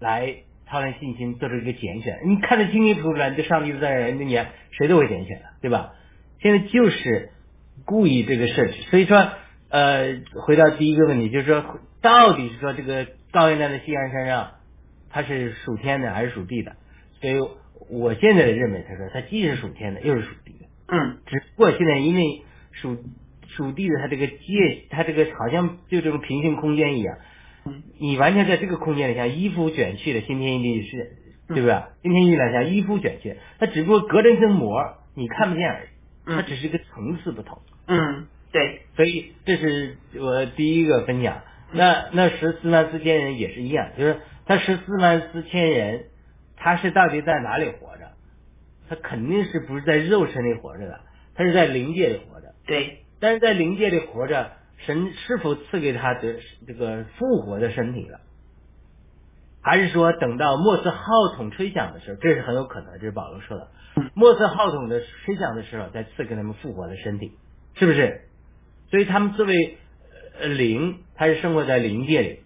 [0.00, 2.18] 来操练信心，做出一个拣选。
[2.26, 4.38] 你看得清清楚楚，你这上帝在人，那你
[4.72, 5.92] 谁都会拣选的，对吧？
[6.40, 7.30] 现在就是
[7.84, 9.28] 故意这个设置，所以说，
[9.70, 14.50] 呃，回到第一个问题，就是说，到底是说这个高原站的西安山上，
[15.10, 16.76] 它是属天的还是属地的？
[17.20, 17.34] 所以
[17.88, 20.66] 我现在的认为，他说它既是属天的，又是属地的。
[20.88, 22.98] 嗯只不过现在因为属
[23.48, 24.34] 属地的，它这个界，
[24.90, 27.20] 它这个好像就这种平行空间一样，嗯
[27.98, 31.16] 你完全在这个空间里，像衣服卷去的新天地是，
[31.48, 31.82] 对不对？
[32.02, 35.88] 新天地来像衣服卷去，它只不过隔着一层膜，你看不见而已，
[36.26, 37.58] 它嗯只是一个层次不同。
[37.86, 41.42] 嗯，对，所以这是我第一个分享。
[41.72, 46.04] 那那十四万四千人也是一样，就是他十四万四千人，
[46.56, 48.12] 他是到底在哪里活着？
[48.88, 51.00] 他肯定是不是在肉身里活着的，
[51.34, 52.54] 他是在灵界里活着。
[52.66, 54.52] 对，但是在灵界里活着，
[54.86, 58.20] 神是否赐给他的这个复活的身体了？
[59.60, 61.02] 还是说等到末次号
[61.34, 63.68] 筒吹响的时候，这是很有可能，这是保罗说的。
[64.14, 67.32] 末次号筒的吹响的时候，再赐给他们复活的身体，
[67.74, 68.20] 是不是？
[68.90, 69.78] 所以他们作为
[70.40, 72.40] 呃灵，他是生活在灵界里。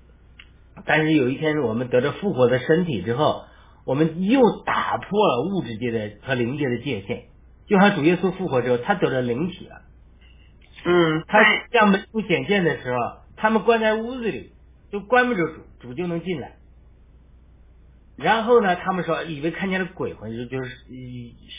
[0.87, 3.45] 但是有一天我们得着复活的身体之后，
[3.85, 7.25] 我们又打破了物质界的和灵界的界限。
[7.67, 9.83] 就像主耶稣复活之后，他得了灵体了。
[10.85, 12.99] 嗯，他在向门徒显现的时候，
[13.37, 14.53] 他们关在屋子里，
[14.91, 16.57] 就关不住主，主就能进来。
[18.17, 20.97] 然后呢，他们说以为看见了鬼魂，就就是呃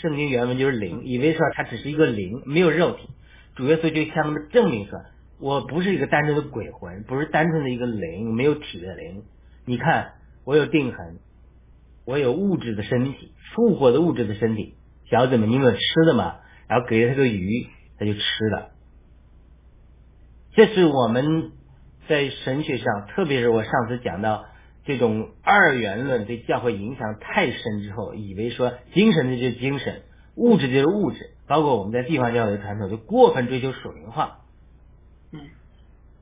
[0.01, 3.09] 圣经原文就是灵，以为说他只是一个灵，没有肉体。
[3.55, 4.99] 主耶稣就向他们证明说，
[5.39, 9.23] 我不是一个单纯的鬼魂，不是单纯的一个灵，没有体的灵。
[9.65, 10.13] 你看，
[10.45, 11.19] 我有定痕，
[12.05, 14.75] 我有物质的身体，复活的物质的身体。
[15.09, 16.37] 小子们，你们有吃的吗？
[16.67, 18.71] 然后给了他个鱼，他就吃了。
[20.53, 21.51] 这是我们
[22.09, 24.45] 在神学上，特别是我上次讲到
[24.83, 30.01] 这种二元论对教会影响太深之后，以为说精神的就是精神，
[30.35, 34.39] 物质就是物质，包括我们在地方教会的传统，就过分追求属灵化，
[35.31, 35.39] 嗯，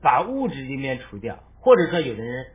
[0.00, 2.46] 把物质一面除掉，或者说有的人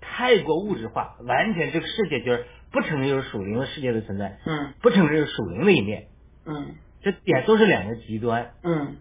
[0.00, 4.72] 太过物质化，完全这个世界就是不承认有属灵的世界的存在，嗯。
[4.82, 6.08] 不承认有属灵的一面，
[6.44, 6.74] 嗯。
[7.02, 8.50] 这点都是两个极端。
[8.62, 8.96] 嗯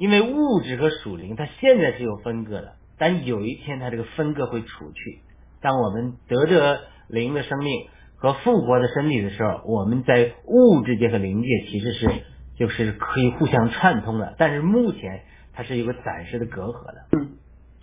[0.00, 5.20] 因为物质和属灵，它现在是有分割的，但有一天它这个分割会除去。
[5.60, 7.86] 当我们得着灵的生命
[8.16, 12.08] 和复活的身体的时候，我们在物质界和灵界其实是
[12.56, 17.06] 就是可以互相串通的，但是目前它是有个暂时的隔阂的。
[17.18, 17.36] 嗯，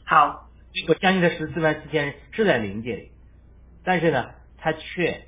[0.04, 0.50] 好，
[0.88, 3.12] 我相信这十四万四千人是在灵界里，
[3.84, 5.22] 但是呢，他却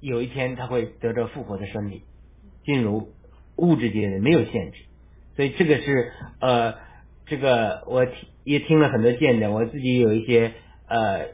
[0.00, 2.04] 有一天他会得着复活的身体，
[2.64, 3.12] 进入
[3.56, 4.78] 物质界的没有限制。
[5.36, 6.74] 所以这个是呃，
[7.26, 8.06] 这个我
[8.44, 10.52] 也听了很多见证，我自己有一些
[10.86, 11.28] 呃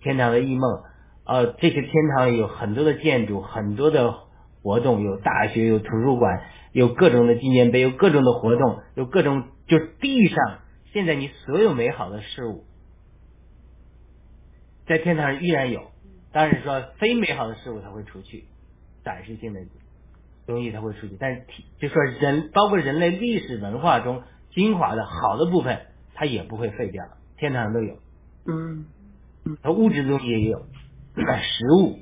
[0.00, 0.82] 天堂的异梦，
[1.24, 4.14] 呃，这些天堂有很多的建筑，很多的
[4.62, 10.60] 活动，有大学，有图书馆，有各种的纪念碑，有各种的活动，有各种就是地上
[10.92, 12.64] 现在你所有美好的事物，
[14.86, 15.90] 在天堂上依然有，
[16.32, 18.44] 当然说非美好的事物它会除去，
[19.04, 19.60] 暂时性的
[20.48, 27.04] 东西它会出去，但是体就说人包括人类历史文化中精华的好的部分，它也不会废掉，
[27.36, 27.98] 天堂上都有，
[28.46, 28.86] 嗯
[29.62, 30.66] 它物质的东西也有，
[31.14, 31.98] 食物，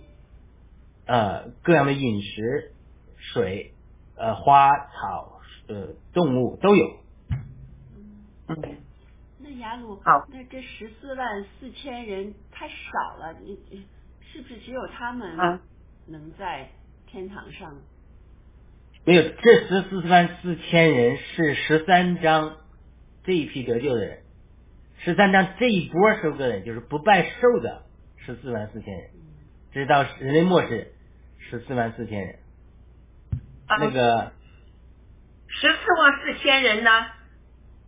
[1.06, 2.72] 呃各样的饮食、
[3.16, 3.74] 水、
[4.16, 6.96] 呃花草、呃动物都有，
[8.48, 8.76] 嗯，
[9.40, 13.84] 那雅鲁，好那这十四万四千人太少了，你你
[14.32, 15.60] 是不是只有他们啊。
[16.08, 16.70] 能在
[17.08, 17.74] 天堂上？
[19.06, 22.56] 没有，这十四万四千人是十三章
[23.22, 24.18] 这一批得救的人，
[24.98, 27.84] 十三章这一波收割的人就是不拜寿的
[28.16, 29.10] 十四万四千人，
[29.72, 30.92] 直到人类末世
[31.38, 32.40] 十四万四千人。
[33.68, 34.32] 啊那个
[35.46, 36.90] 十四万四千人呢？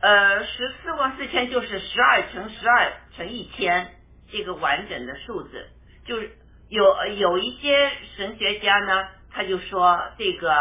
[0.01, 3.89] 呃，十四万四千就是十二乘十二乘一千，
[4.31, 5.67] 这个完整的数字。
[6.05, 6.31] 就是
[6.69, 6.85] 有
[7.17, 10.53] 有一些神学家呢，他就说这个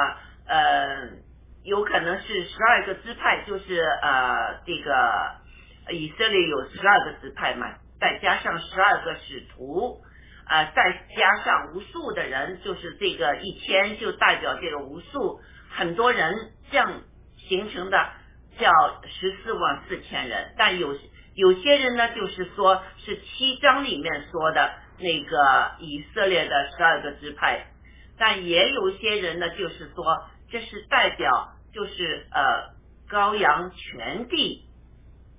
[0.47, 1.09] 呃，
[1.63, 7.67] 有可能是十二个支派，就是呃这个以色列有十二个支派嘛，
[7.99, 10.01] 再加上十二个使徒。
[10.49, 17.01] 呃，再加上无数的人，就是这个一千，就代表这个无数很多人这样
[17.49, 17.97] 形成的
[18.57, 18.71] 叫
[19.03, 20.53] 十四万四千人。
[20.57, 20.95] 但有
[21.35, 27.67] 有些人呢，就是说是七章里面说的那个以色列的十二个支派，
[28.17, 32.73] 但也有些人呢，就是说这是代表就是呃
[33.09, 34.65] 羔羊全地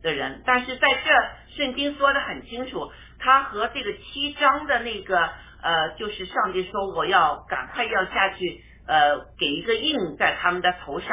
[0.02, 5.30] 的人，但是在这圣经说的很清楚，他和这个七章的那个
[5.62, 11.08] 呃，就是上帝说我要赶快要下去，呃，给一个印在他们的头上，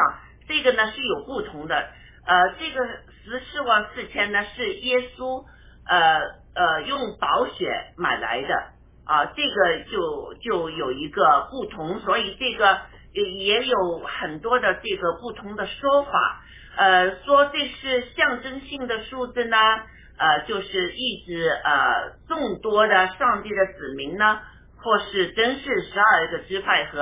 [0.48, 1.90] 这个呢是有不同的，
[2.26, 2.86] 呃，这个
[3.24, 5.46] 十四万四千呢是耶稣
[5.88, 6.20] 呃
[6.54, 8.72] 呃用宝血买来的。
[9.08, 12.82] 啊，这个就就有一个不同，所以这个
[13.16, 16.42] 也也有很多的这个不同的说法。
[16.78, 19.58] 呃，说这是象征性的数字呢，
[20.18, 24.42] 呃，就是意指呃众多的上帝的子民呢，
[24.84, 27.02] 或是真是十二个支派和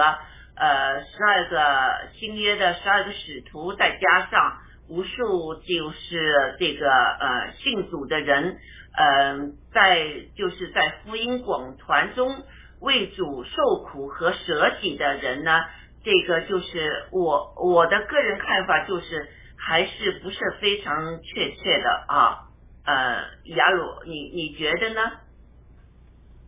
[0.55, 4.59] 呃十二个新约的十二个使徒，再加上
[4.89, 8.57] 无数就是这个呃信主的人，
[8.95, 10.05] 嗯、在
[10.37, 12.43] 就是在福音广传中
[12.79, 15.61] 为主受苦和舍己的人呢，
[16.03, 19.27] 这个就是我我的个人看法就是。
[19.65, 22.49] 还是不是非常确切的啊？
[22.83, 25.01] 呃，雅鲁，你你觉得呢？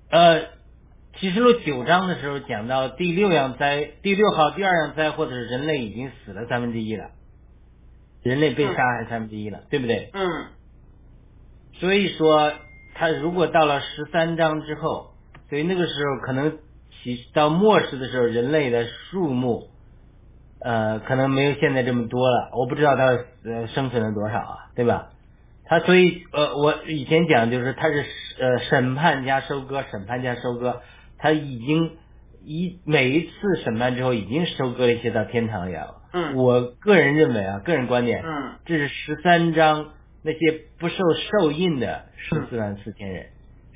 [0.10, 0.48] 呃，
[1.18, 7.12] 启示录九章的时候讲到第六样灾，第六号第二样灾，或者是人类已经死了三分之一了，
[8.22, 10.10] 人类被杀害三分之一了，对不对？
[10.12, 10.48] 嗯
[11.76, 12.52] 所以说，
[12.96, 15.14] 他如果到了十三章之后，
[15.50, 16.60] 所以那个时候可能
[17.16, 19.70] 起到末世的时候，人类的数目，
[20.60, 22.50] 呃，可能没有现在这么多了。
[22.54, 23.06] 我不知道他
[23.46, 25.12] 呃生存了多少啊，对吧？
[25.68, 28.06] 他所以呃，我以前讲就是他是
[28.40, 30.82] 呃审判加收割，审判加收割，
[31.18, 31.98] 他已经
[32.44, 36.02] 一每一次审判之后，已经收割了一些到天堂里来了。
[36.14, 39.94] 嗯我个人认为啊，个人观点，嗯这是十三章
[40.24, 40.40] 那些
[40.80, 43.28] 不受受印的十四万四千人，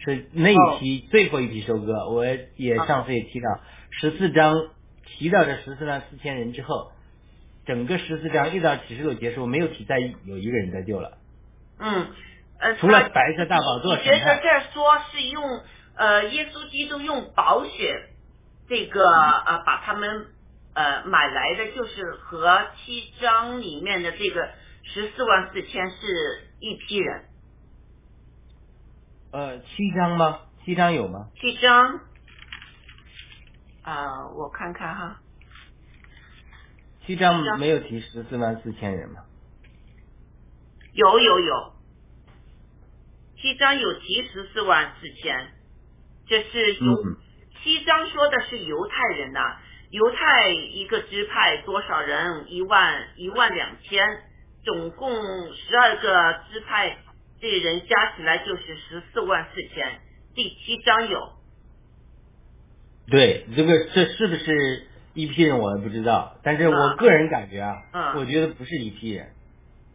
[0.04, 2.10] 是那一批最后一批收割。
[2.10, 2.26] 我
[2.56, 3.60] 也上次也提到，
[3.92, 4.70] 十四章
[5.06, 6.92] 提到这十四万四千人之后，
[7.66, 11.18] 整个十四章一到启示录结束，没有提再有一个人得救了。
[11.80, 12.08] 嗯，
[12.60, 15.62] 呃，除了白色大宝座你觉审判得这儿说是用
[15.96, 18.10] 呃耶稣基督用宝血
[18.68, 20.28] 这个呃把他们
[20.74, 24.50] 呃买来的，就是和七章里面的这个
[24.84, 25.98] 十四万四千是
[26.60, 27.24] 一批人。
[29.32, 30.40] 呃，七章吗？
[30.66, 31.30] 七章有吗？
[31.40, 32.00] 七章
[33.84, 35.22] 啊、我看看哈，
[37.06, 39.22] 七章没有提十四万四千人吗？
[40.94, 41.74] 有有有，
[43.38, 45.52] 七章有提十四万四千，
[46.28, 47.18] 这是犹、嗯
[47.62, 49.58] 七章说的是犹太人呐、
[49.92, 52.46] 犹太一个支派多少人？
[52.50, 54.08] 一万一万两千，
[54.64, 55.12] 总共
[55.54, 56.98] 十二个支派，
[57.42, 60.00] 这人加起来就是十四万四千。
[60.36, 61.34] 第七章有，
[63.08, 69.32] 对，这个这是不是一批人我也不知道，但是我嗯个人感觉啊，嗯我觉得不是一批人，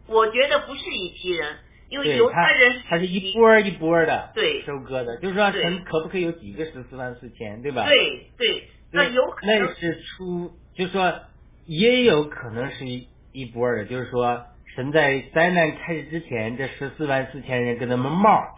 [0.06, 1.56] 我觉得不是一批人，
[1.88, 5.50] 因为犹太人他他是一波儿一波儿的对收割的，就是说
[5.84, 7.84] 可不可以有几个十四万四千，对吧？
[7.86, 11.20] 对对，那有可能那是出，就是说
[11.66, 18.54] 也有可能是一一波儿的，就是说神在灾难开始之前，这十四万四千人给他们 mark，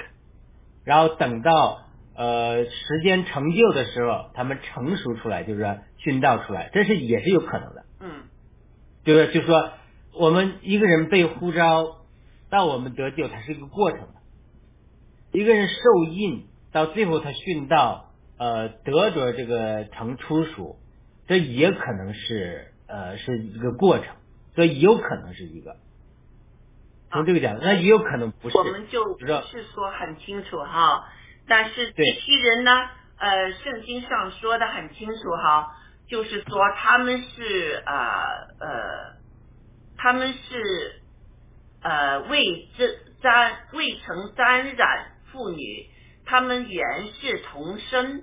[0.83, 1.83] 然后等到
[2.15, 7.85] 呃时间成就的时候，他们成熟出来，就是说殉道出来，这是也是有可能的。
[8.01, 8.23] 嗯
[9.05, 9.73] 就是就是说，
[10.15, 11.99] 我们一个人被呼召
[12.49, 14.15] 到我们得救，它是一个过程的。
[15.33, 20.77] 一个人受印到最后他殉道，呃，得着这个成出属，
[21.27, 24.17] 这也可能是呃是一个过程，
[24.55, 25.77] 所以有可能是一个。
[27.17, 28.59] 从这个角度，那也有可能不是。
[28.59, 31.09] 我们就不是说很清楚哈，
[31.49, 32.71] 但是这对批人呢，
[33.19, 35.73] 呃，圣经上说的很清楚哈，
[36.09, 37.95] 就是说他们是呃
[38.61, 39.17] 呃，
[39.97, 41.01] 他们是
[41.83, 42.89] 呃未沾
[43.23, 45.87] 沾未曾沾染妇女，
[46.27, 48.23] 他们原是同生，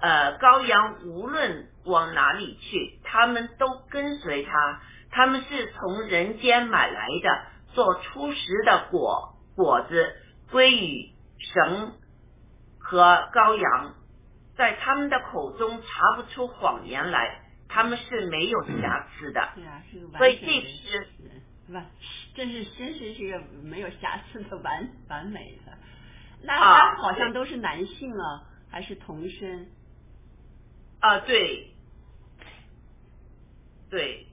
[0.00, 4.80] 呃，羔羊无论往哪里去，他们都跟随他，
[5.10, 7.42] 他们是从人间买来的，
[7.74, 10.14] 做初食的果果子
[10.50, 11.92] 归于神
[12.78, 13.02] 和
[13.32, 13.94] 羔羊，
[14.56, 19.48] 在他们的口中查不出谎言来，他们是没有瑕疵的。
[19.54, 20.88] 对啊，是个完所以这整的批
[21.66, 21.86] 是吧？
[22.34, 25.72] 这是真是是个没有瑕疵的完完美的。
[26.42, 29.66] 那啊他好像都是男性啊，还是同生？
[31.00, 31.72] 啊，对，
[33.90, 34.26] 对，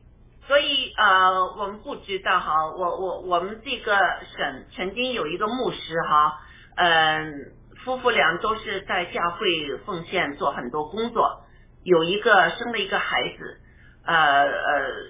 [0.50, 3.96] 所以呃，我们不知道哈，我我我们这个
[4.36, 6.40] 省曾经有一个牧师哈，
[6.76, 7.52] 嗯、
[7.86, 11.44] 夫妇俩都是在教会奉献做很多工作，
[11.84, 13.62] 有一个生了一个孩子，
[14.08, 14.50] 呃呃，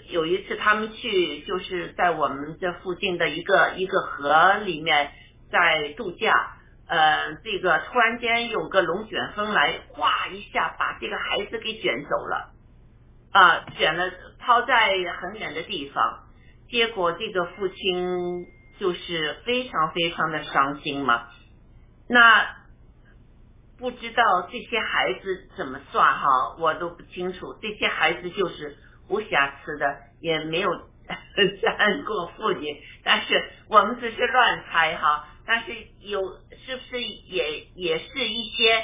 [0.09, 5.09] 有一次他们去就是在我们这附近的一个一个河里面
[5.49, 6.57] 在度假。
[6.89, 12.51] 呃，这个突然间有个龙卷风来，哗一下把这个孩子给卷走了，
[13.31, 14.89] 啊、卷了抛在
[15.21, 16.23] 很远的地方，
[16.69, 18.47] 结果这个父亲
[18.79, 21.27] 就是非常非常的伤心嘛。
[22.07, 22.57] 那
[23.77, 27.55] 不知道这些孩子怎么算哈，我都不清楚。
[27.61, 28.77] 这些孩子就是
[29.07, 30.69] 无瑕疵的，也没有
[31.61, 35.27] 沾过父亲，但是我们只是乱猜哈。
[35.45, 36.21] 但是有
[36.65, 38.83] 是不是也也是一些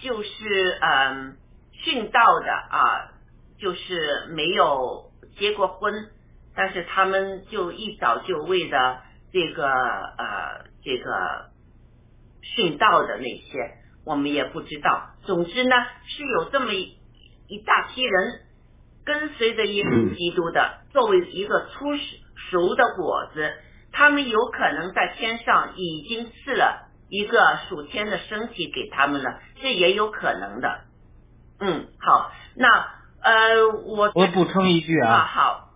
[0.00, 1.36] 就是嗯
[1.84, 3.13] 殉道的啊，
[3.58, 6.08] 就是没有结过婚，
[6.54, 9.02] 但是他们就一早就为了
[9.32, 11.50] 这个呃这个
[12.42, 15.10] 殉道的那些，我们也不知道。
[15.22, 15.76] 总之呢，
[16.06, 16.98] 是有这么一
[17.48, 18.40] 一大批人
[19.04, 21.96] 跟随着耶稣基督的，作为一个初
[22.50, 23.52] 熟的果子。
[23.96, 30.80] 他们有可能在天上已经赐了一个属天的身体给他们了，这也有可能的。
[31.60, 32.93] 嗯，好，那
[33.24, 35.70] 呃，我我补充一句啊，啊，好，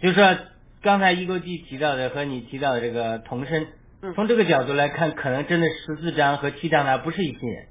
[0.00, 0.36] 就是说
[0.82, 3.68] 刚才一勾记提到的和你提到的这个童身，
[4.02, 4.14] 嗯。
[4.14, 7.68] 从这个角度来看，可能真的十四章和七章它不是一批人，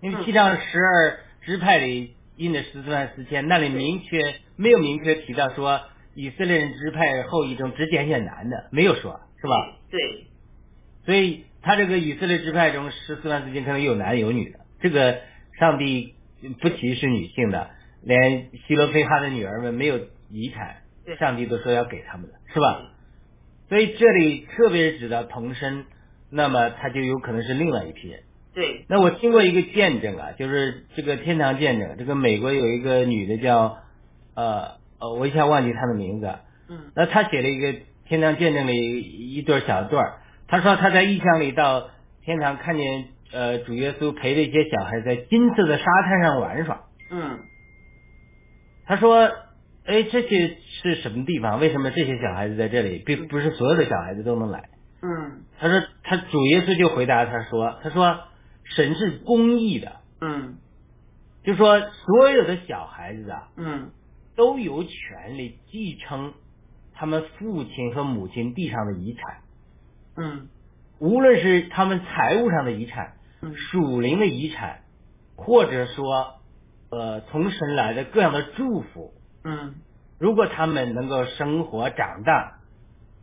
[0.00, 0.24] 因为嗯。
[0.24, 5.82] 七章十二支派里印的十四万四千，那里明确没有明确提到说
[6.14, 9.76] 以色列人支派后裔中只拣选男的，没有说，是吧？
[9.90, 10.26] 对，
[11.04, 15.20] 所以他这个以色列支派中十四万四千可能有男有女的，这个
[15.60, 16.14] 上帝
[16.62, 17.70] 不歧视女性的，
[18.04, 19.98] 连希罗非哈的女儿们没有
[20.30, 20.82] 遗产，
[21.18, 22.90] 上帝都说要给他们的，是吧？
[23.68, 25.84] 所以这里特别指的童生，
[26.30, 28.20] 那么他就有可能是另外一批人。
[28.54, 33.78] 对，那我听过一个见证啊，就是这个天堂见证，这个美国有一个女的叫
[34.36, 37.74] 呃呃，我一下忘记她的名字啊，嗯那她写了一个
[38.06, 41.88] 天堂见证的一一段小段儿他说她在异乡里到
[42.22, 46.84] 天堂看见呃主耶稣陪着一些小孩在金色的沙滩上玩耍。
[47.10, 47.40] 嗯
[48.86, 49.30] 他说，
[49.86, 51.60] 哎，这些是什么地方？
[51.60, 54.68] 为什么这些小孩子在这里，并不是所有的小孩子都能来？
[55.02, 55.42] 嗯。
[55.58, 58.20] 他说，他主耶稣就回答他说，他说
[58.64, 60.56] 神是公义的，嗯。
[61.44, 63.90] 就说所有的小孩子啊嗯。
[64.36, 66.34] 都有权利继承
[66.92, 69.22] 他们父亲和母亲地上的遗产。
[70.16, 70.48] 嗯。
[70.98, 73.54] 无论是他们财务上的遗产、嗯。
[73.54, 74.80] 属灵的遗产，
[75.36, 76.40] 或者说
[76.94, 79.12] 呃从神来的各样的祝福，
[79.44, 79.74] 嗯
[80.18, 82.60] 如果他们能够生活长大，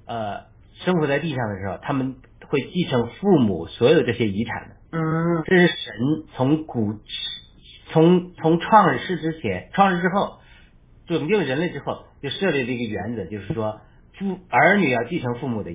[0.05, 0.43] 呃
[0.83, 2.15] 生活在地上的时候，他们
[2.47, 4.75] 会继承父母所有这些遗产的。
[4.91, 6.99] 嗯这是神从古
[7.91, 10.39] 从从创世之前、创世之后
[11.07, 13.81] 拯救人类之后就设立了一个原则，就是说
[14.17, 15.71] 父儿女要继承父母的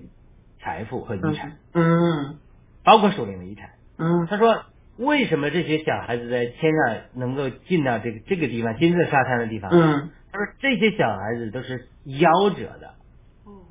[0.61, 1.57] 财富和遗产。
[1.73, 2.39] 嗯
[2.85, 3.71] 包括属灵的遗产。
[3.99, 4.63] 嗯他说，
[4.99, 9.71] 为什么这些小孩子在天上能够进到这个这个地方金色沙滩的地方？
[9.73, 10.11] 嗯。
[10.33, 12.95] 他说这些小孩子都是夭折的，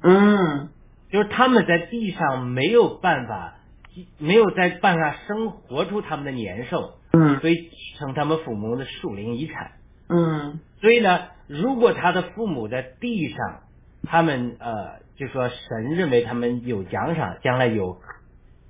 [0.03, 0.69] 嗯。
[1.11, 3.55] 就是他们在地上没有办法，
[4.17, 7.39] 没有在办法生活出他们的年寿，嗯。
[7.39, 9.71] 所以继承他们父母的属灵遗产。
[10.09, 10.59] 嗯。
[10.81, 13.61] 所以呢，如果他的父母在地上，
[14.03, 17.99] 他们呃，就说神认为他们有奖赏，将来有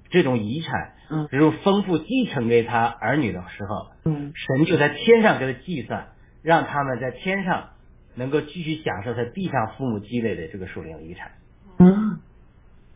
[0.10, 1.28] 这种遗产，嗯。
[1.32, 4.34] 这种丰富继承给他儿女的时候，嗯。
[4.36, 6.08] 神就在天上给他计算，
[6.42, 7.70] 让他们在天上
[8.16, 11.32] 能够继续享受他地上父母积累的这个属灵遗产。
[11.80, 12.20] 嗯。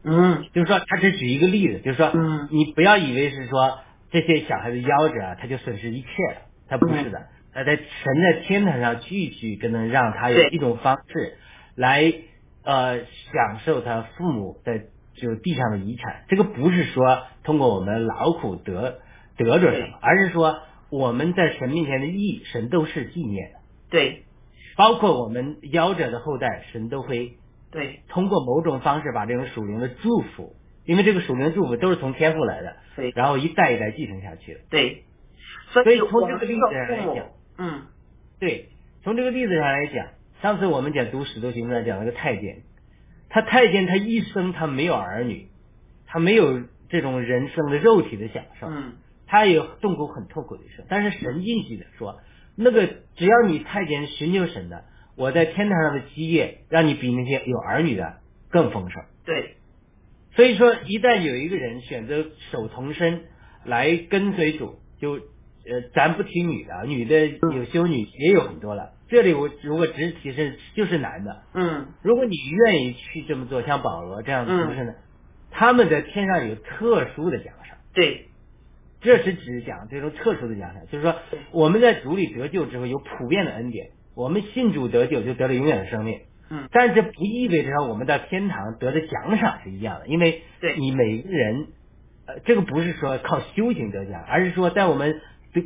[0.03, 2.47] 嗯就是说，他只举一个例子，就是说，嗯。
[2.51, 3.79] 你不要以为是说
[4.11, 7.85] 这些小孩子夭折啊，他就损失一切了，他不是的，他在神
[8.21, 10.49] 在天堂上继续跟能让他有对。
[10.49, 11.37] 一种方式
[11.75, 12.13] 来
[12.63, 14.85] 呃享受他父母在
[15.19, 16.23] 就是地上的遗产。
[16.27, 18.99] 这个不是说通过我们劳苦得
[19.37, 20.59] 得着什么，而是说
[20.89, 23.51] 我们在神面前的意义，神都是纪念。
[23.51, 23.59] 的，
[23.89, 24.23] 对。
[24.75, 27.33] 包括我们夭折的后代，神都会
[27.69, 27.99] 对。
[28.07, 30.55] 通过某种方式把这种属灵的祝福，
[30.85, 33.11] 因为这个属灵的祝福都是从天赋来的，对。
[33.15, 34.53] 然后一代一代继承下去。
[34.53, 34.59] 的。
[34.69, 35.03] 对，
[35.71, 37.25] 所所以从这个例子上来讲，
[37.57, 37.81] 嗯。
[38.39, 38.69] 对，
[39.03, 40.07] 从这个例子上来讲，
[40.41, 42.61] 上次我们讲读使徒行传讲了个太监，
[43.29, 45.47] 他太监他一生他没有儿女，
[46.07, 48.93] 他没有这种人生的肉体的享受，嗯
[49.27, 50.83] 他也痛苦很痛苦的一生。
[50.89, 52.19] 但是神进去的说，
[52.55, 58.17] 那个只要你太监寻求神的，我在天堂上的基业，让你比那些有儿女的
[58.49, 59.03] 更丰盛。
[59.25, 59.55] 对
[60.35, 63.25] 所以说，一旦有一个人选择守童身
[63.65, 68.93] 来跟随主，就呃，咱不提女的，女的有修女也有很多了。
[69.09, 71.87] 这里我如果只提是就是男的，嗯。
[72.01, 74.93] 如果你愿意去这么做，像保罗这样的不是呢，
[75.51, 77.77] 他们在天上有特殊的奖赏。
[77.93, 78.27] 对。
[79.01, 81.15] 这是指讲这种特殊的奖赏，就是说
[81.51, 86.19] 我们在主里得救之后有普遍的恩典，我们信主得救就得了永远的生命。
[86.49, 86.67] 嗯。
[86.71, 90.77] 但这不意味着我们在天堂得的奖赏是一样的，因为对。
[90.77, 91.67] 你每个人，
[92.27, 95.21] 呃，这个不是说靠修行得奖，而是说在我们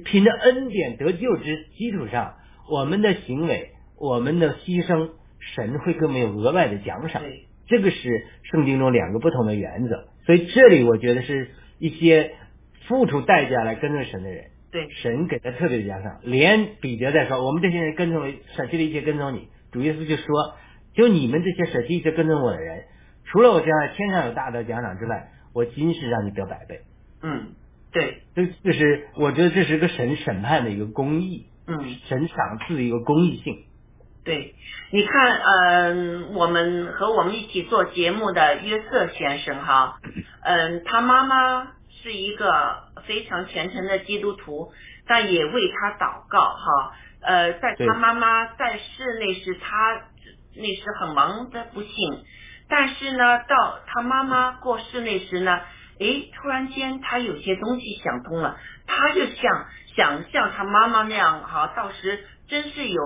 [0.06, 2.36] 凭着恩典得救之基础上，
[2.74, 3.70] 我们的行为、
[4.00, 5.12] 我们的牺牲，
[5.56, 7.22] 神会给我们有额外的奖赏。
[7.22, 12.32] 对这个是圣经中两个不同的原则，所以这里我觉得是一些
[12.88, 16.20] 付出代价来跟随神的人，对神给他特别的奖赏。
[16.24, 20.56] 连彼得在说，我们这些人跟从舍弃了一切跟从你，主耶稣就说，
[20.96, 22.86] 就你们这些舍弃一切跟从我的人，
[23.26, 26.82] 除了我之外天上有大的奖赏之外，我今世让你得百倍。
[27.22, 27.54] 嗯
[27.92, 31.96] 对这这是我觉得这是个神审判的一个公义，嗯。
[32.08, 33.66] 神赏赐的一个公益性。
[34.26, 34.56] 对，
[34.92, 40.00] 你看，嗯、我们和我们一起做节目的约瑟先生哈，
[40.44, 44.72] 嗯、他妈妈是一个非常虔诚的基督徒，
[45.08, 46.94] 但也为他祷告哈。
[47.22, 50.02] 呃，在他妈妈在世那时，他
[50.56, 52.24] 那时很忙的不幸，
[52.70, 55.60] 但是呢，到他妈妈过世那时呢，
[56.00, 58.58] 诶，突然间他有些东西想通了，
[58.88, 59.66] 他就像
[59.96, 63.02] 想像他妈妈那样哈，到时真是有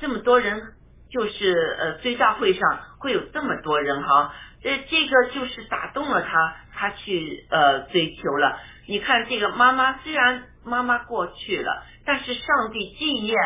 [0.00, 0.74] 这么多人，
[1.10, 8.58] 就是呃追悼会上会有这么多人哈，这这个就是打动了他，他去呃追求了。
[8.88, 13.36] 你看这个妈妈虽然妈妈过去了，但是上帝纪念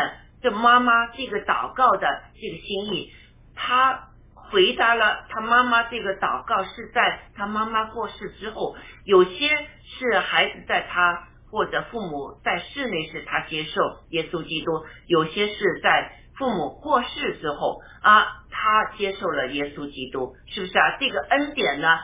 [0.43, 3.13] 这妈妈这个祷告的这个心意，
[3.55, 9.49] 他回答了他妈妈这个祷告是在他妈妈过世之后，有些
[9.85, 13.81] 是孩子在他或者父母在世内时他接受
[14.11, 20.97] 耶稣基督，有些是在父母过世之后啊，他接受了耶稣基督，是不是啊？
[20.99, 21.99] 这个恩典呢，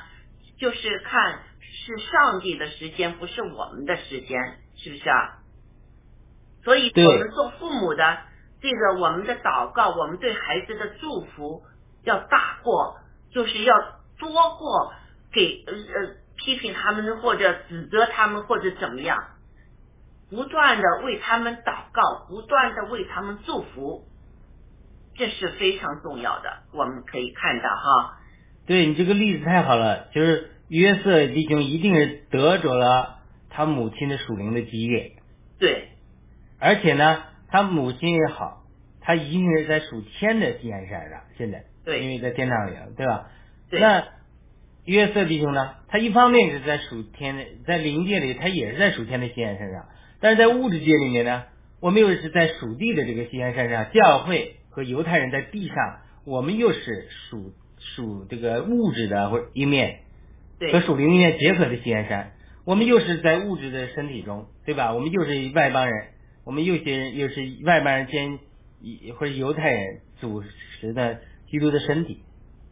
[0.58, 4.40] 就是看是上帝的时间，不是我们的时间，
[4.76, 5.38] 是不是啊？
[6.64, 8.18] 所以我们做父母的，
[8.60, 11.62] 这个我们的祷告，我们对孩子的祝福
[12.04, 12.98] 要大过，
[13.32, 13.74] 就是要
[14.18, 14.92] 多过
[15.32, 19.18] 给呃呃批评他们或者指责他们或者怎么样，
[20.32, 24.06] 不断的为他们祷告，不断的为他们祝福，
[25.14, 26.62] 这是非常重要的。
[26.72, 28.16] 我们可以看到哈，
[28.66, 33.18] 对你这个例子太好了，就是约瑟弟兄一定是得着了
[33.50, 35.12] 他母亲的属灵的基业，
[35.58, 35.88] 对。
[36.58, 38.62] 而且呢，他母亲也好，
[39.02, 42.02] 他一定是在属天的西安山上，现在对。
[42.02, 43.26] 因为在天堂里了，对吧？
[43.68, 43.80] 对。
[43.80, 44.04] 那
[44.86, 49.88] 约瑟弟兄呢，他一方面是在属天的，在灵界里他也是在属天的西安山上，
[50.22, 51.42] 但是在物质界里面呢，
[51.80, 59.98] 我们又是在属地的这个西安山上，教会和犹太人在地上，我们又是属属这个物质的或者一面，
[60.72, 62.32] 和属灵一面结合的西安山，
[62.64, 64.94] 我们又是在物质的身体中，对吧？
[64.94, 66.06] 我们又是外邦人，
[66.44, 68.38] 我们又些人又是外邦人兼
[69.18, 70.42] 或者犹太人组
[70.80, 71.20] 成的
[71.50, 72.22] 基督的身体，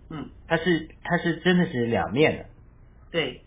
[0.09, 0.31] 嗯。
[0.47, 2.47] 它是它是真的是两面的，
[3.13, 3.43] 对，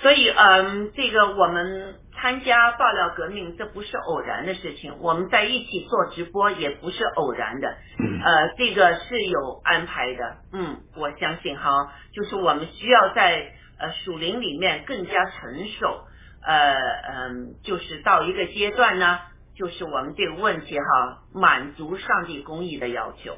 [0.00, 4.98] 所以嗯，这个我们参加爆料革命，这不是偶然的事情。
[5.00, 7.76] 我们在一起做直播也不是偶然的，
[8.24, 10.36] 呃，这个是有安排的。
[10.52, 16.04] 嗯，我相信哈，就是我们需要在呃属灵里面更加成熟，
[16.46, 16.74] 呃
[17.10, 19.18] 嗯，就是到一个阶段呢，
[19.56, 23.36] 就是我们这个问题哈，满足上帝公义的要求，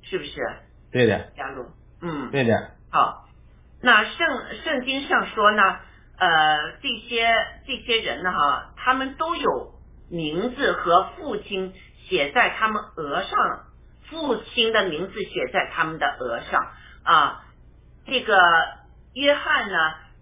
[0.00, 0.40] 是不是？
[0.90, 1.66] 对的，加入，
[2.00, 3.26] 嗯，对的，好，
[3.82, 4.26] 那圣
[4.64, 5.80] 圣经上说呢，
[6.18, 7.26] 呃，这些
[7.66, 9.74] 这些人呢，哈，他们都有
[10.10, 11.74] 名字和父亲
[12.08, 13.66] 写在他们额上，
[14.08, 16.72] 父亲的名字写在他们的额上
[17.04, 17.44] 啊。
[18.06, 18.38] 这个
[19.14, 19.76] 约翰呢，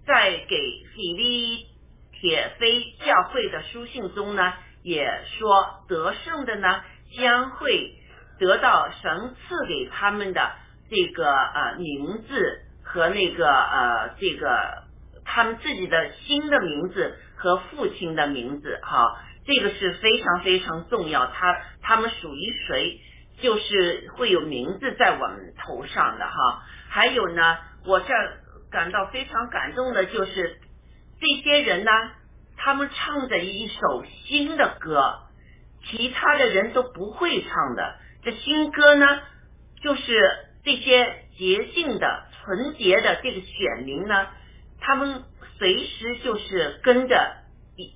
[0.06, 0.56] 在给
[0.94, 1.66] 比利
[2.12, 6.82] 铁非教会的书信中呢，也说得胜的呢，
[7.16, 7.94] 将会
[8.38, 10.52] 得到神赐给他们的
[10.90, 12.60] 这个呃名字。
[12.86, 14.83] 和那个呃，这个
[15.24, 21.26] 他们自己的新的名字和父亲的名字，哈，这个是非常非常重要。
[21.26, 23.00] 他他们属于谁，
[23.40, 26.62] 就是会有名字在我们头上的哈。
[26.88, 28.06] 还有呢，我这
[28.70, 30.58] 感到非常感动的就是
[31.20, 31.90] 这些人呢，
[32.56, 35.20] 他们唱着一首新的歌，
[35.84, 37.96] 其他的人都不会唱的。
[38.22, 39.06] 这新歌呢，
[39.82, 40.20] 就是
[40.64, 42.26] 这些洁净的。
[42.44, 44.26] 纯洁的这个选民呢，
[44.86, 45.22] 他们
[45.58, 47.36] 随时就是跟着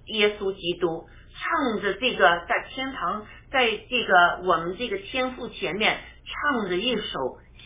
[0.07, 7.03] 耶稣基督，唱着这个在天堂，在这个我们这个天父前面唱着一首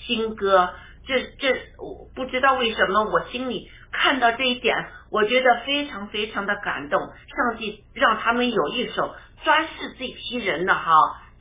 [0.06, 0.70] 新歌。
[1.06, 4.76] 这这，我不知道为什么，我心里看到这一点，
[5.10, 7.00] 我觉得非常非常的感动。
[7.00, 9.14] 上帝让他们有一首
[9.44, 10.92] 专是这批人的哈。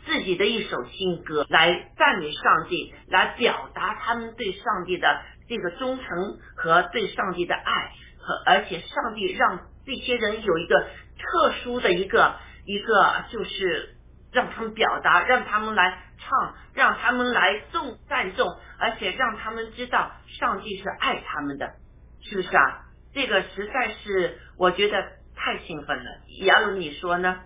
[0.04, 5.22] 自己的一首新歌来赞美上帝，来表达他们对上帝的
[5.52, 7.91] 这个忠诚和对上帝的爱，
[8.22, 10.88] 和而且上帝让这些人有一个
[11.18, 13.97] 特殊的一个一个，就是
[14.32, 18.47] 让他们表达，让他们来唱，让他们来颂赞颂，
[18.80, 21.74] 而且让他们知道上帝是爱他们的，
[22.22, 22.86] 是不是啊？
[23.14, 25.04] 这个实在是我觉得
[25.36, 26.22] 太兴奋了。
[26.45, 27.41] 杨鲁，你说呢？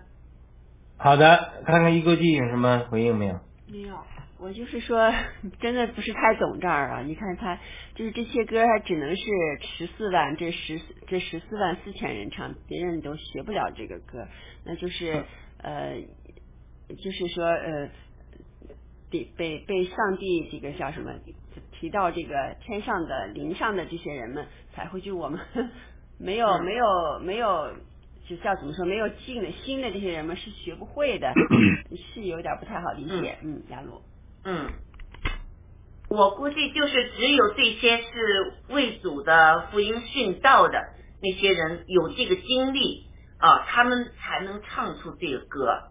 [0.96, 3.40] 好的，看看一哥记有什么回应没有？
[3.66, 3.96] 没有，
[4.38, 5.12] 我就是说，
[5.60, 7.02] 真的不是太懂这儿啊。
[7.02, 7.58] 你看他
[7.94, 9.22] 就是这些歌，还只能是
[9.62, 14.26] 十四万这十这十四万四千人唱，别人都学不了这个歌。
[14.64, 15.24] 那就是
[15.58, 16.00] 呃，
[17.02, 17.88] 就是说呃，
[19.10, 21.12] 被被被上帝这个叫什么
[21.72, 25.40] 提到这个天上的灵上的这些人们才会就我们
[26.18, 27.74] 没有没有没有。
[28.28, 28.84] 就叫怎么说？
[28.84, 31.32] 没有进的新的这些人们是学不会的，
[32.12, 33.38] 是有点不太好理解。
[33.44, 34.02] 嗯，亚鲁。
[34.48, 34.70] 嗯，
[36.08, 40.78] 我估计就是只有这些是为主的福音殉道的
[41.20, 43.06] 那些人有这个经历
[43.38, 45.90] 啊，他们才能唱出这个歌。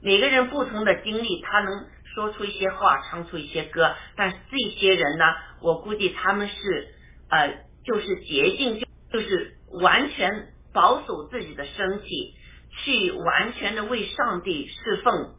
[0.00, 3.96] 每个人不同的经历，他能说出一些话，唱出一些歌。
[4.16, 5.24] 但这些人呢，
[5.60, 6.94] 我估计他们是
[7.28, 10.48] 呃，就是捷径，就是完全。
[10.74, 12.34] 保守自己的身体，
[12.70, 15.34] 去完全的为上帝侍奉，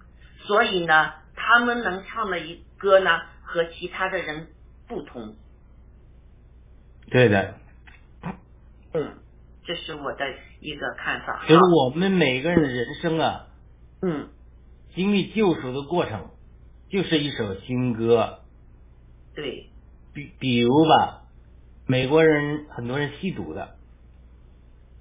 [0.45, 3.09] 所以呢，他们能唱的一歌呢，
[3.43, 4.47] 和其他的人
[4.88, 5.36] 不同。
[7.09, 7.55] 对的。
[8.93, 9.17] 嗯，
[9.63, 10.25] 这是我的
[10.59, 11.45] 一个看法。
[11.47, 13.47] 就是我们每个人的人生啊，
[14.01, 14.29] 嗯，
[14.95, 16.29] 经历救赎的过程，
[16.89, 18.39] 就是一首新歌。
[19.36, 19.69] 对。
[20.13, 21.23] 比比如吧，
[21.88, 23.75] 美国人很多人吸毒的。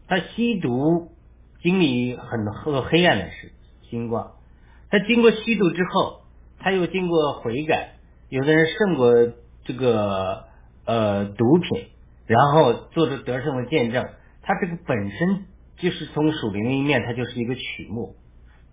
[0.08, 1.12] 他吸毒
[1.60, 3.52] 经历很多黑暗的事
[3.90, 4.40] 经过，
[4.90, 6.21] 他经过吸毒之后，
[6.62, 7.94] 他又经过悔改，
[8.28, 9.12] 有的人胜过
[9.64, 10.44] 这个
[10.84, 11.88] 呃毒品，
[12.26, 14.08] 然后做出得胜的见证。
[14.42, 15.46] 他这个本身
[15.76, 18.16] 就是从属灵的一面，他就是一个曲目。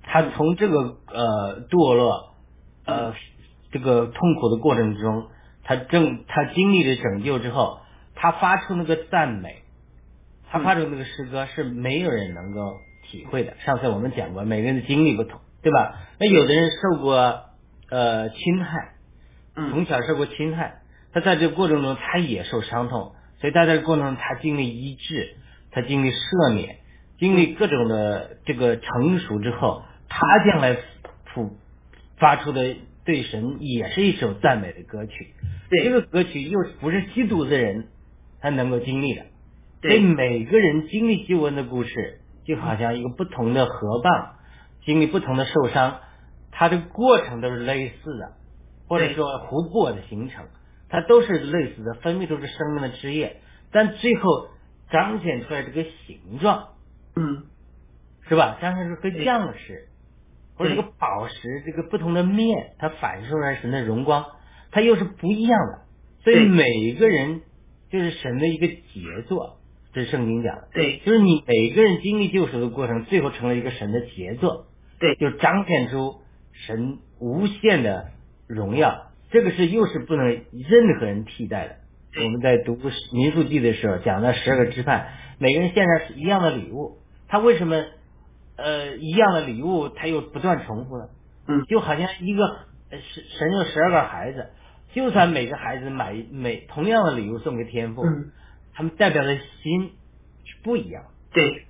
[0.04, 2.36] 他从这个呃堕落
[2.86, 3.14] 呃
[3.72, 5.28] 这个痛苦的过程之中，
[5.64, 7.80] 他正他经历了拯救之后，
[8.16, 9.64] 他发出那个赞美。
[10.52, 13.54] 他发出那个诗歌是没有人能够体会的。
[13.60, 15.94] 上次我们讲过，每个人的经历不同，对吧？
[16.20, 17.42] 那有的人受过
[17.90, 18.94] 呃侵害，
[19.56, 20.82] 从小受过侵害，
[21.14, 25.36] 他在这个过程中他也受伤痛，所以在这个过程中他经历医治，
[25.72, 26.78] 他经历赦免，
[27.18, 30.78] 经历各种的这个成熟之后，他将来
[31.34, 31.58] 普
[32.18, 32.76] 发出的
[33.06, 35.34] 对神也是一首赞美的歌曲。
[35.70, 37.88] 对这个歌曲又不是吸毒的人
[38.42, 39.24] 他能够经历的。
[39.82, 44.32] 所以每个人经历救恩的故事，就好像一个不同的河蚌，
[44.84, 46.00] 经历不同的受伤，
[46.60, 48.34] 它的过程都是类似的，
[48.89, 50.45] 或者说湖泊的形成，
[50.89, 53.38] 它都是类似的，分泌都是生命的汁液，
[53.72, 54.49] 但最后
[54.91, 56.72] 彰显出来这个形状，
[57.16, 57.45] 嗯，
[58.28, 58.57] 是吧？
[58.62, 59.88] 彰显出个样式，
[60.57, 64.26] 或者这个宝石这个不同的面，它反射出来神的荣光，
[64.72, 65.86] 它又是不一样的。
[66.26, 67.39] 所以每一个人
[67.89, 69.62] 就是神的一个杰作。
[69.93, 74.66] 这是圣经讲的，对，就是你每个人经历救赎的过程，最后成了一个神的杰作，
[74.99, 76.20] 对，就彰显出
[76.66, 78.12] 神无限的
[78.47, 81.76] 荣耀，这个是又是不能任何人替代的，
[82.24, 82.78] 我们在读
[83.14, 86.97] 民数记的时候讲了十二个支派，每个人献上是一样的礼物，
[87.28, 87.86] 他为什么
[88.57, 91.10] 呃一样的礼物他又不断重复呢？
[91.47, 91.64] 嗯。
[91.66, 94.49] 就好像一个呃神神有十二个孩子，
[94.93, 98.32] 就算每个孩子买每同样的礼物送给天父，嗯，
[98.74, 99.91] 他们代表的心
[100.45, 101.03] 是不一样。
[101.32, 101.66] 对。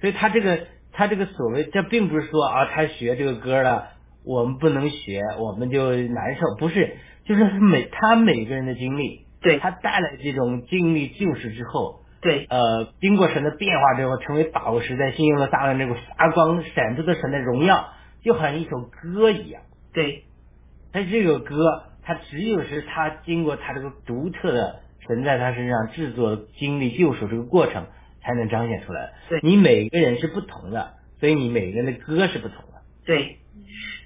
[0.00, 3.90] 所以他这个他这个所谓，这并不是说啊，他学这个歌了，
[4.28, 17.88] 我们不能学，我们就难受，不是，就是每他每个人的经历，对他带来这种经历救赎之后，对呃，经过神的变化之后，成为宝石，在新耶路撒冷那个发光闪出的神的荣耀，
[18.22, 19.62] 就好像一首歌一样。
[19.94, 20.24] 对
[20.92, 27.86] 但这个歌，它只有是他经过他这个独特的神在他身上制作、经历救赎这个过程，
[28.20, 29.12] 才能彰显出来。
[29.30, 32.82] 对你每个人是不同的，所以你每个人的歌是不同的。
[33.06, 33.38] 对，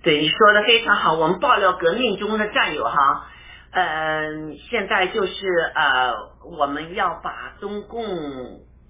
[0.03, 1.15] 对，你说的非常好。
[1.15, 3.29] 我们爆料革命中的战友哈，
[3.71, 5.47] 嗯、现在就是
[5.77, 6.15] 呃，
[6.59, 8.05] 我们要把中共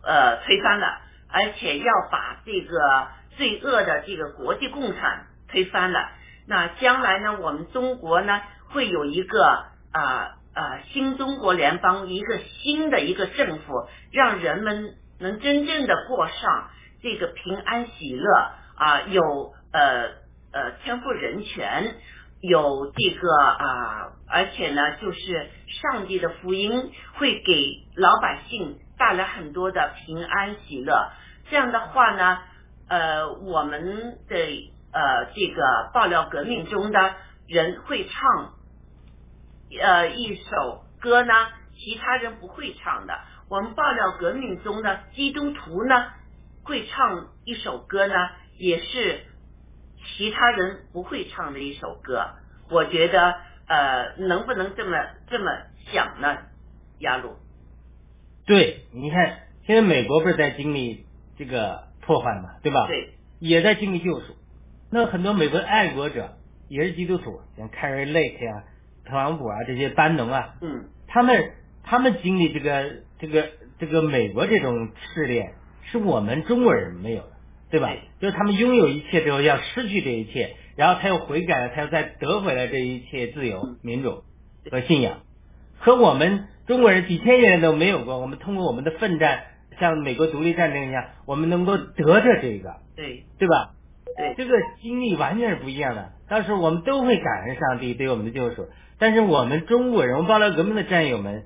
[0.03, 0.87] 呃推翻了，
[1.31, 6.09] 而且要把这个罪恶的这个国际共产推翻了。
[6.49, 8.41] 那将来呢，我们中国呢
[8.71, 9.45] 会有一个
[9.93, 16.71] 啊啊、新中国联邦，一个新的一个政府，让人们能真正的过上
[17.03, 18.31] 这个平安喜乐
[18.77, 20.22] 啊、有呃
[20.53, 21.95] 呃天赋人权，
[22.41, 31.11] 有这个啊、而且呢，就是上帝的福音会给老百姓带来很多的平安喜乐。
[31.51, 32.39] 这样的话呢，
[32.89, 34.37] 呃，我们的
[34.93, 37.15] 呃这个爆料革命中的
[37.49, 38.55] 人会唱
[39.81, 41.33] 呃一首歌呢，
[41.79, 43.19] 其他人不会唱的。
[43.49, 46.07] 我们爆料革命中的基督徒呢，
[46.65, 48.15] 会唱一首歌呢，
[48.57, 49.25] 也是
[50.05, 52.25] 其他人不会唱的一首歌。
[52.71, 53.35] 我觉得
[53.67, 54.97] 呃，能不能这么
[55.29, 55.51] 这么
[55.93, 56.39] 想呢？
[56.99, 57.37] 亚鲁，
[58.47, 62.87] 对，你看现在美国不是在经历这个破坏嘛，对吧？
[62.87, 64.37] 对也在经历救赎。
[64.91, 66.37] 那很多美国的爱国者
[66.69, 68.65] 也是基督徒，像 c a r r y Lake 呀、
[69.05, 73.49] 特朗普啊这些班农啊，嗯，他们他们经历这个这个
[73.79, 75.55] 这个美国这种试炼，
[75.91, 77.32] 是我们中国人没有的，
[77.73, 77.91] 对吧？
[78.21, 84.23] 就是他们拥有一切之后要失去这一切，然后他又悔改了，他又再得回来这一切自由、民主
[84.71, 85.21] 和信仰，
[85.79, 88.19] 和我们中国人几千年都没有过。
[88.19, 89.45] 我们通过我们的奋战，
[89.81, 93.71] 像美国独立战争一样，我们能够得着这个，对对吧？
[94.19, 96.13] 对这个经历完全是不一样的。
[96.29, 98.69] 到时候我们都会感恩上帝对我们的救赎，
[98.99, 101.45] 但是我们中国人，我们爆料革命的战友们，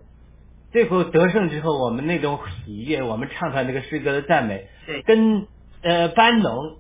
[0.73, 5.47] 最后得胜之后，我们那种喜悦，我们唱出来那个诗歌的赞美，对跟
[5.83, 6.79] 呃班农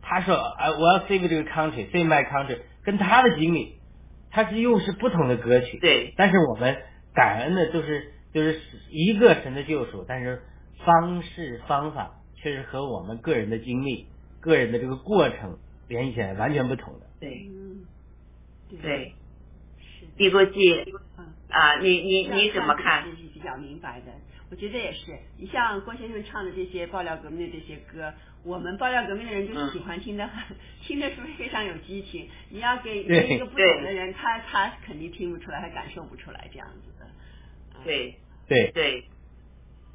[0.00, 3.78] 他说啊我要 save 这个 country，save my country，跟他的经历，
[4.30, 5.78] 他是又是不同的歌曲。
[5.80, 6.76] 对但是我们
[7.14, 8.60] 感恩的都是就是
[8.90, 10.42] 一个神的救赎，但是
[10.84, 14.08] 方式方法却是和我们个人的经历、
[14.40, 15.58] 个人的这个过程
[15.88, 17.06] 联系起来完全不同的。
[17.20, 17.84] 对嗯，
[18.82, 19.14] 对，
[20.16, 20.72] 帝国记
[21.18, 21.32] 嗯。
[21.48, 23.04] 啊，你你你怎么看？
[23.04, 24.06] 这是比较明白的，
[24.52, 25.18] 我觉得也是。
[25.38, 28.12] 你像郭先生唱的这些爆料革命的这些歌，
[28.44, 32.28] 我们爆料革命的人就喜欢听的很，听的是不是非常有激情？
[32.50, 37.06] 你要给给一个不懂的人，他他肯定听不出来，他感受不出来这样子的。
[37.06, 39.04] 嗯对对对，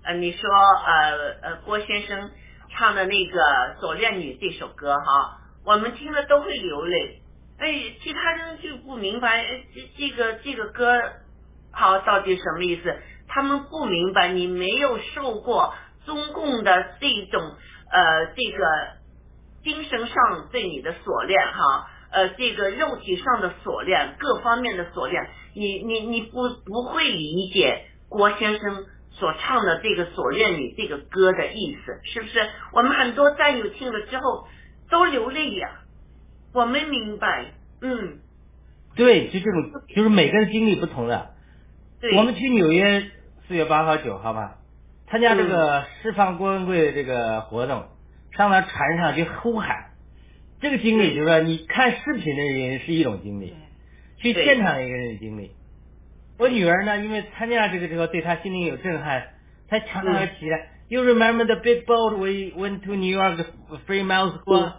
[0.03, 2.31] 呃，你说呃呃，郭先生
[2.71, 3.39] 唱的那个
[3.79, 7.21] 《锁链女》这首歌哈，我们听了都会流泪。
[7.59, 7.67] 哎，
[8.01, 10.99] 其他人就不明白哎这这个这个歌
[11.71, 12.97] 好到底什么意思？
[13.27, 15.73] 他们不明白，你没有受过
[16.05, 17.41] 中共的这种
[17.91, 18.63] 呃这个
[19.63, 32.49] 精神上对你的锁链哈，呃，这个肉体上的锁链，各方面的锁链，你你你不不会理解郭先生所唱的这个《锁链女》这个歌的意思，是不是？
[32.71, 34.47] 我们很多战友听了之后
[34.89, 35.81] 都流泪呀、
[36.53, 38.19] 我们明白，嗯，
[38.95, 41.31] 对，就这种，就是每个人经历不同的。
[41.99, 43.09] 对，我们去纽约
[43.47, 44.57] 四月八号、九号吧，
[45.09, 47.85] 参加这个释放郭文贵的这个活动，
[48.31, 49.91] 上到船上去呼喊，
[50.59, 53.55] 这个经历就是说，你看视频的人是一种经历
[54.17, 55.51] 去现场一个人的经历。
[56.37, 59.23] 我女儿呢，因为参加这个之后，对她心灵有震撼，
[59.69, 60.67] 她常常要起来。
[60.89, 63.45] You remember the big boat we went to New York
[63.87, 64.73] three Miles Square？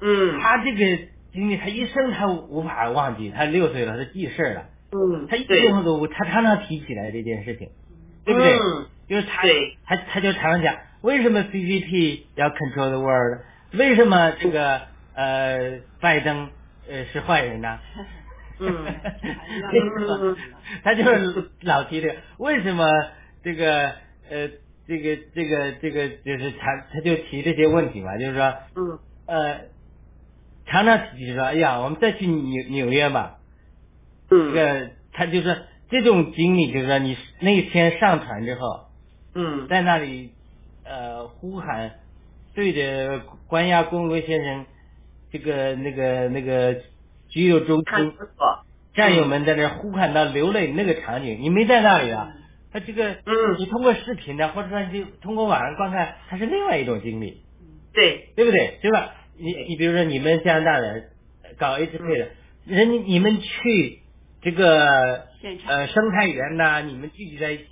[0.00, 3.30] 嗯嗯她这个经历，她一生她无法忘记。
[3.30, 4.66] 她六岁了，她记事儿了。
[4.92, 7.68] 嗯，他一对生都她常常提起来这件事情，
[8.28, 8.52] 对不对？
[8.58, 8.86] 嗯。
[9.08, 9.78] 就是他对。
[9.84, 13.40] 他他就常常讲，为什么 CCP 要 control the world？
[13.72, 14.82] 为什么这个
[15.14, 16.50] 呃拜登
[16.88, 17.78] 呃是坏人呢？
[18.60, 18.86] 嗯。
[19.72, 20.36] 嗯。
[20.84, 22.86] 他就是老提这个，为什么
[23.42, 23.88] 这个
[24.30, 24.48] 呃
[24.86, 28.98] 这个这个这个就是他他就提这些问题嘛，就是说嗯。
[29.26, 29.60] 呃
[30.66, 33.38] 常常提说，哎呀，我们再去纽纽约吧，
[34.28, 35.56] 这嗯个他就说
[35.88, 38.86] 这种经历，就是说你那天上船之后，
[39.34, 39.66] 嗯。
[39.68, 40.30] 在那里
[40.84, 41.92] 呃呼喊，
[42.54, 44.66] 对着关押公维先生
[45.32, 46.76] 这个那个那个
[47.28, 48.64] 居有周看厅不错，
[48.94, 52.34] 战友们在那呼喊到流泪那个场景，你没在那里啊？
[52.72, 53.56] 他这个，嗯。
[53.58, 57.42] 你通过视频呢，或者说你通过网上观看，它是另外一种经历，
[57.94, 58.78] 对，对不对？
[58.82, 59.14] 对吧？
[59.38, 61.10] 你你比如说你们加拿大人
[61.58, 62.28] 搞 H P 的，
[62.66, 64.02] 人家你们去
[64.40, 65.24] 这个
[65.66, 67.64] 呃生态园呐、你们聚集在一起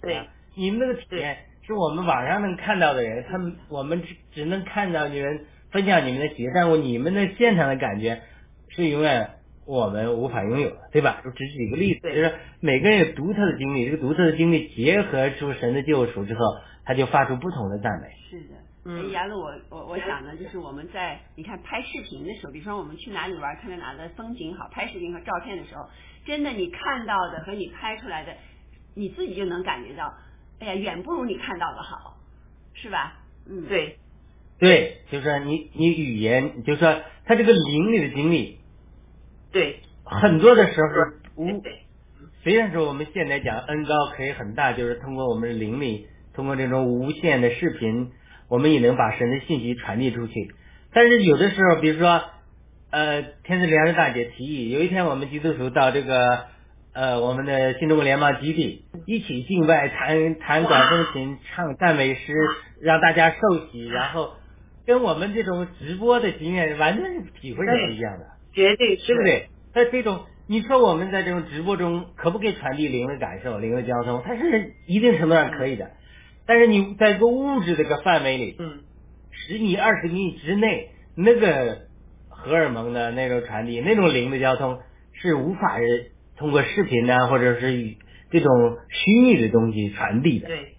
[0.55, 1.37] 你们那个体验
[1.67, 8.21] 是我们网上能看到的人，他们我们只只能看到你们分享你们的体验，但我你们的现场的感觉
[8.69, 9.31] 是永远
[9.67, 11.21] 我们无法拥有的，对吧？
[11.25, 16.41] 就只举一个例子，就是每个人有独特的经历，这个独特的经历结合出神的救赎之后，
[16.85, 18.09] 他就发出不同的赞美。
[18.31, 18.66] 是的。
[18.87, 18.99] 嗯。
[18.99, 25.89] 哎，杨璐，我我我想呢，就是我们在你看拍视频的时候，比方说我们去哪里玩，看到哪的风景好，拍视频和照片的时候，
[26.25, 28.33] 真的你看到的和你拍出来的，
[28.95, 30.15] 你自己就能感觉到，
[30.61, 32.17] 哎呀，远不如你看到的好，
[32.75, 33.19] 是吧？
[33.49, 33.99] 嗯，，对，
[34.59, 38.59] 对，就是说你你语言，就是说他这个灵里的经历，
[39.53, 41.63] 对，很多的时候无
[42.43, 48.13] 虽然说我们现在讲恩高可以很大，就是通过我们的灵力，通过这种无线的视频，
[48.49, 50.51] 我们也能把神的信息传递出去。
[50.93, 52.23] 但是有的时候，比如说，
[52.91, 56.45] 呃，天赐良知大姐提议，有一天我们基督徒到这个
[56.95, 62.33] 呃我们的新中国联邦基地，一起敬拜，弹弹管风琴，唱赞美诗，
[62.81, 64.33] 让大家受洗，然后
[64.87, 68.27] 跟我们这种直播的经验完全是体会是不一样的。
[68.55, 69.23] 绝对是对不？
[69.23, 69.49] 对？
[69.75, 74.23] 在这种，你说我们在这种直播中可不可以传递灵的感受、灵的交通？
[74.25, 75.91] 它是一定程度上可以的，
[76.47, 78.81] 但是你在一个物质这个范围里，嗯，
[79.31, 81.79] 十米、二十米之内，那个
[82.29, 84.79] 荷尔蒙的那种传递、那种灵的交通
[85.13, 87.99] 是无法是通过视频呢，或者是以
[88.31, 90.47] 这种虚拟的东西传递的。
[90.49, 90.77] 对，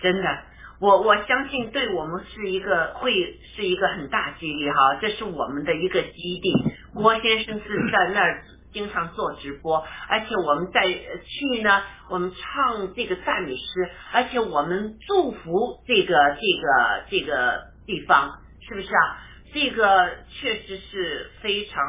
[0.00, 0.38] 真的，
[0.80, 3.12] 我我相信对我们是一个会
[3.54, 6.52] 是一个很大激励哈，这是我们的一个基地。
[6.94, 8.42] 郭先生是在那儿
[8.74, 19.22] 经常做直播，而且我们在去呢，我们唱这个赞美诗，而且我们祝福这个这个这个地方，是不是啊？
[19.54, 21.82] 这个确实是非常。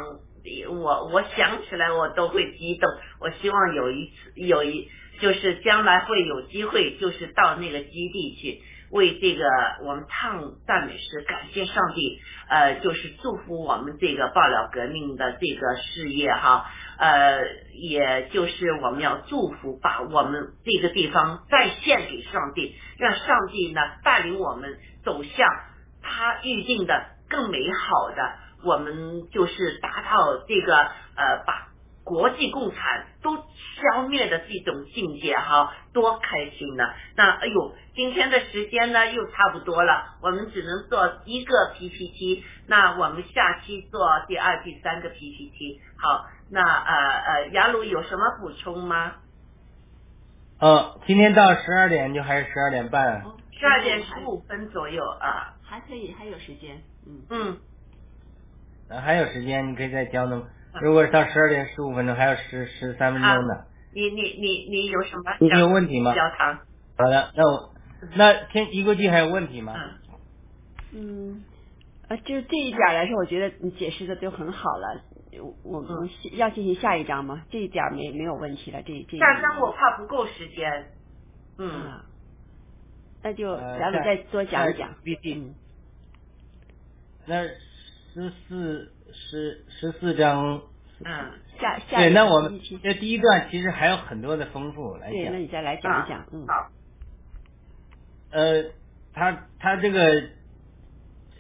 [0.70, 2.88] 我我想起来我都会激动，
[3.20, 4.88] 我希望有一次有一
[5.20, 8.62] 就是将来会有机会，就是到那个基地去
[8.96, 9.44] 为这个
[9.84, 12.18] 我们唱赞美诗，感谢上帝，
[12.48, 16.66] 呃，就是祝福我们这个爆料革命的这个事业哈，
[16.98, 17.42] 呃，
[17.74, 25.46] 也就是我们要祝福，把我们这个地方再献给上帝，让上帝呢带领我们走向
[26.02, 28.46] 他预定的更美好的。
[28.64, 31.68] 我们就是达到这个呃，把
[32.06, 36.84] 国际共产都消灭的这种境界哈，多开心呢！
[37.18, 45.82] 那哎呦，今天的时间呢又差不多了，我们只能做一个 PPT，那我们下期做第二、第三个 PPT。
[45.98, 49.14] 好，那呃呃，雅鲁有什么补充吗？
[50.60, 53.24] 呃，今天到十二点就还是十二点半？
[53.24, 57.58] 哦十二点十五分左右啊，还可以，还有时间，嗯，嗯，
[58.90, 60.44] 呃还有时间，你可以再交呢。
[60.82, 63.66] 如果是到十二点十五分钟，还有十十三分钟的。
[63.94, 66.14] 你你你你有什么你有问题吗？
[66.14, 66.56] 交谈？
[66.98, 67.74] 好的，那我
[68.16, 69.74] 那天一国际还有问题吗？
[70.94, 71.44] 嗯。
[72.24, 75.02] 就这一点来说，我觉得你解释的就很好了。
[75.42, 77.44] 我我们要进行下一章吗？
[77.50, 78.84] 这一点没没有问题了。
[78.84, 80.92] 这这下章我怕不够时间。
[81.58, 82.06] 嗯，啊，
[83.24, 84.94] 那就呃咱们再多讲一讲。
[85.04, 85.56] PPT 嗯，
[87.26, 90.62] 那十四十十四章，
[91.04, 95.38] 嗯，下下对，那我们这第一段其实还有很多的丰富来讲对，那。
[95.38, 96.26] 你再来讲一讲。
[96.32, 96.70] 嗯，好，
[98.32, 98.64] 呃，
[99.14, 100.24] 他他这个，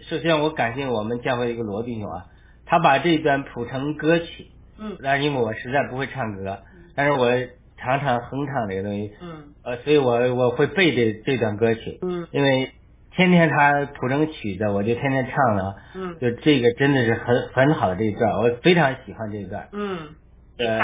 [0.09, 2.26] 首先我感谢我们教会一个罗弟兄啊，
[2.66, 4.47] 他把这段谱成歌曲。
[4.78, 6.61] 嗯那因为我实在不会唱歌，
[6.95, 7.32] 但是我
[7.78, 12.74] 常常哼唱这个东西，嗯呃，所以我我会背这这段歌曲，嗯因为
[13.16, 19.70] 天天他谱成曲子，我就天天唱了，嗯就这个真的是很很好的这一段，我非常喜欢这一段。
[19.72, 20.09] 嗯，
[20.57, 20.80] 你呃，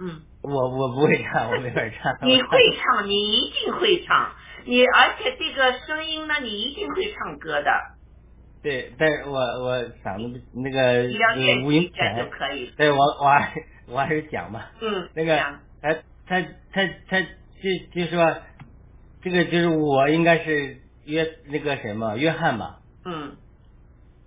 [0.00, 2.16] 嗯，我我不会唱，我没法唱。
[2.22, 4.32] 你会唱，你一定会唱，
[4.64, 7.70] 你而且这个声音呢，你一定会唱歌的，
[8.62, 12.72] 对，但是我我嗓子不那个你要练呃无音习一下就，可以。
[12.76, 13.52] 对我我还
[13.88, 14.72] 我还是讲吧。
[14.80, 15.92] 嗯，那个讲他
[16.26, 16.40] 他
[16.72, 18.38] 他他就就说
[19.22, 23.36] 这个就是我应该是约那个什么约翰嘛，嗯。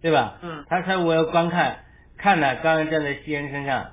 [0.01, 0.39] 对吧？
[0.41, 0.63] 嗯。
[0.69, 1.83] 他说我要观看，
[2.17, 3.91] 看呢刚刚站在西人身上，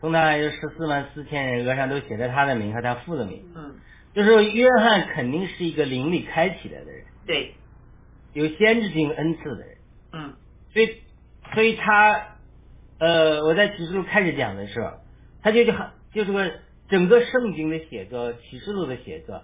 [0.00, 3.74] 从他有十四万四千人额上都写着他的名和他父的名，嗯，
[4.14, 7.54] 就是说约翰肯定是一个灵力开启来的人，对，
[8.34, 9.76] 有先知性恩赐的人，
[10.12, 10.34] 嗯。
[10.72, 11.02] 所以
[11.54, 12.36] 所以他
[13.00, 14.92] 呃我在启示录开始讲的时候，
[15.42, 15.72] 他就就
[16.12, 16.52] 就是个
[16.88, 19.42] 整个圣经的写作，启示录的写作。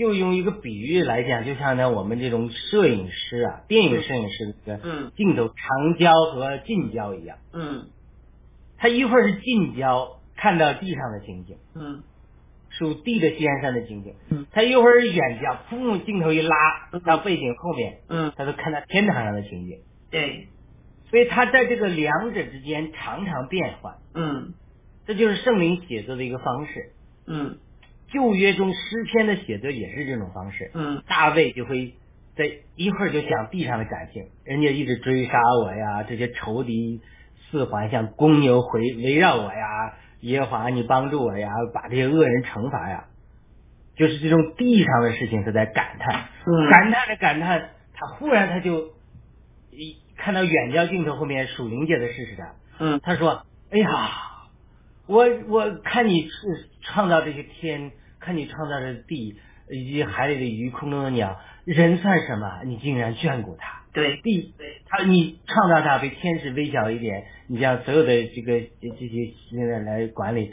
[0.00, 7.86] 就用一个比喻来讲，就像呢我们这种摄影师啊，电影摄影师的镜头长焦和近焦一样，嗯。
[8.78, 12.02] 他一会儿是近焦看到地上的情景，嗯。
[12.70, 16.56] 属地的西安山的情景，嗯，他一会儿是远焦，砰，镜头一拉
[17.04, 19.80] 到背景后面，嗯，他都看到天堂上的情景，
[20.10, 20.48] 对，
[21.10, 24.54] 所以他在这个两者之间常常变换，嗯。
[25.06, 26.92] 这就是圣灵写作的一个方式。
[27.26, 27.58] 嗯
[28.12, 31.02] 旧约中诗篇的写作也是这种方式，嗯。
[31.06, 31.94] 大卫就会
[32.36, 37.00] 在一会儿就讲地上的感情，人家一直追杀我呀，这些仇敌
[37.50, 43.04] 四环像公牛围围绕我呀，耶和华你帮助我呀，把这些恶人惩罚呀，
[43.96, 46.70] 就是这种地上的事情他在感叹，嗯。
[46.70, 48.92] 感叹着感叹，他忽然他就
[49.70, 53.00] 一看到远焦镜头后面属灵界的事实上，嗯。
[53.02, 54.10] 他说：“哎呀，
[55.06, 57.90] 我我看你是创造这些天，
[58.20, 59.36] 看你创造的地，
[59.70, 62.62] 以及海里的鱼、空中的鸟，人算什么？
[62.64, 63.80] 你竟然眷顾他。
[63.92, 64.54] 对，地，
[64.88, 70.52] 他你创造他比天使微小一点，你将所有的这个这些现在来管理，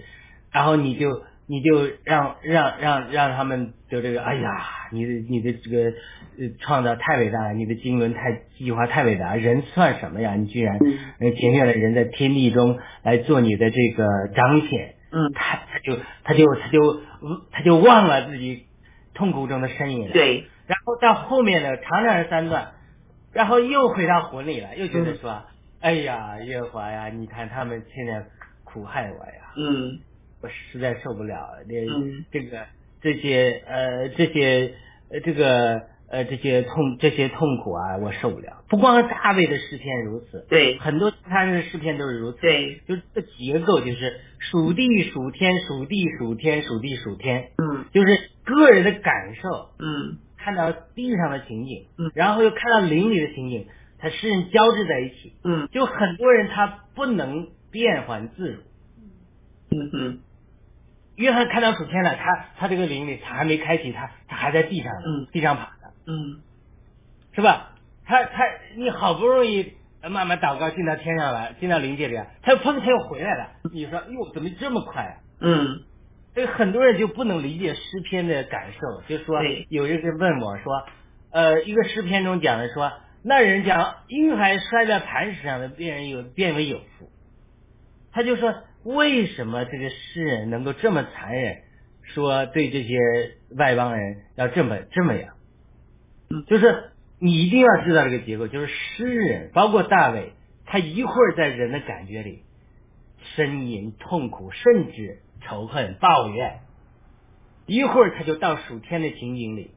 [0.52, 5.92] 然后你就你就让让让让他们就这个，哎呀，你的你的这个
[6.40, 10.34] 呃创造太伟大了，你的经纶太计划太伟大，人算什么呀？
[10.34, 10.80] 你居然
[11.20, 15.32] 呃拣选了人在天地中来做你的这个彰显，嗯。
[15.34, 17.02] 他他就他就他就
[17.52, 18.66] 他就忘了自己
[19.14, 20.14] 痛苦中的身影了。
[20.14, 22.74] 对，然后到后面的，长长的三段，
[23.34, 25.44] 然后又回到魂里了，又觉得说，
[25.80, 28.26] 哎呀，月华呀，你看他们现在
[28.64, 30.00] 苦害我呀，嗯。
[30.40, 32.26] 我实在受不了，这、嗯。
[32.32, 32.66] 这个
[33.02, 34.76] 这些呃这些
[35.10, 38.64] 呃这个呃这些痛这些痛苦啊，我受不了。
[38.70, 42.40] 不光是大卫的诗篇如此，对很多其他人的诗篇都是如此。
[42.42, 53.68] 对，就是这个结构就是属地属天属地属天属地属天，嗯就是个人的感受，嗯看到地上的情景，嗯然后又看到邻里的情景，
[54.00, 55.34] 它诗人交织在一起。
[55.44, 58.62] 嗯就很多人他不能变换自如。
[59.72, 60.20] 嗯嗯
[61.18, 65.77] 约翰看到属天了，他他这个灵里他还没开启，他他还在地上，嗯地上爬呢，
[66.08, 66.42] 嗯
[67.36, 67.76] 是吧？
[68.06, 68.44] 他他
[68.78, 73.52] 你好不容易呃慢慢祷告进到天上来，进到灵界里，他又砰他又回来了。
[73.74, 75.16] 你说哟怎么这么快啊？
[75.40, 75.84] 嗯
[76.34, 79.40] 所以很多人就不能理解诗篇的感受，就说
[79.70, 80.86] 有一个问我说，
[81.32, 82.92] 呃，一个诗篇中讲的说，
[83.24, 87.10] 那人讲婴孩摔在磐石上的变人有变为有福，
[88.12, 88.54] 他就说
[88.84, 91.58] 为什么这个诗人能够这么残忍，
[92.04, 92.96] 说对这些
[93.56, 95.37] 外邦人要这么这么样，嗯
[96.48, 100.34] 就是你一定要知道这个结构，就是诗人包括大卫，
[100.66, 102.44] 他一会儿在人的感觉里
[103.36, 106.60] 呻吟、痛苦，甚至仇恨、抱怨。
[107.66, 109.72] 一会儿他就到属天的情景里，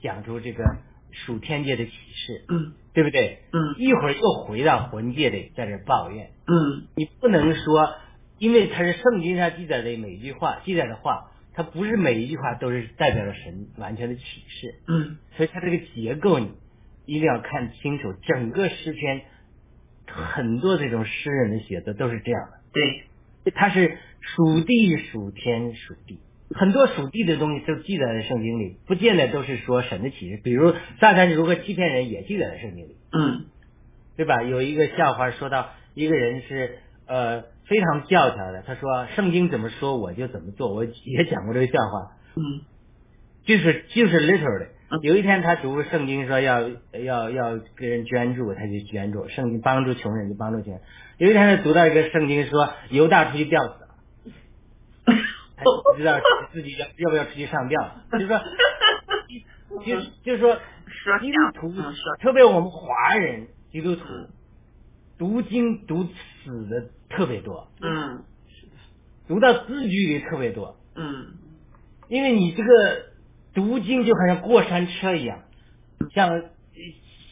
[0.00, 0.64] 讲出这个
[1.12, 3.40] 属天界的启示，嗯对不对？
[3.52, 6.30] 嗯一会儿又回到魂界里，在这抱怨。
[6.46, 7.94] 嗯你不能说，
[8.38, 16.50] 因为他是圣经上记载的每一句话，记载的话，它不是每一句话都是代表了神完全的启示，嗯所以它这个结构你
[17.06, 18.12] 一定要看清楚。
[18.22, 19.22] 整个诗篇
[20.06, 22.58] 很多这种诗人的写作都是这样的。
[22.72, 26.18] 对，它是属地、属天、属地，
[26.50, 30.40] 很多属地的东西都记载在圣经里，不见得都是说神的启示。
[30.42, 33.46] 比如撒旦如何欺骗人，也记载在圣经里，嗯
[34.16, 34.42] 对吧？
[34.42, 42.62] 有一个笑话说到一个人是呃非常教条的，他说圣经怎么说我就怎么做，我也讲过这个笑话，嗯
[43.44, 45.00] 就是就是 literally 嗯。
[45.02, 50.82] 有一天他读圣经说要要要给人捐助，他就捐助；圣经帮助穷人就帮助穷人。
[51.18, 53.88] 有一天他读到一个圣经说犹大出去吊死了。
[55.56, 56.18] 他不知道
[56.52, 58.40] 自己要要不要出去上吊，就说，
[59.84, 60.56] 就就说，
[60.86, 61.74] 说基督徒
[62.20, 64.04] 特别我们华人基督徒，
[65.16, 66.08] 读经读
[66.44, 68.22] 死的特别多，嗯。
[69.26, 71.38] 读到字句里特别多，嗯。
[72.08, 73.06] 因为你这个
[73.54, 75.42] 读经就好像过山车一样，
[76.12, 76.42] 像呃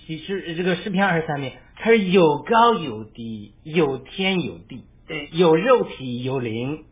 [0.07, 5.29] 启示这个诗篇二十三篇，它是有高有低，有天有地，对。
[5.33, 6.87] 有肉体，有灵，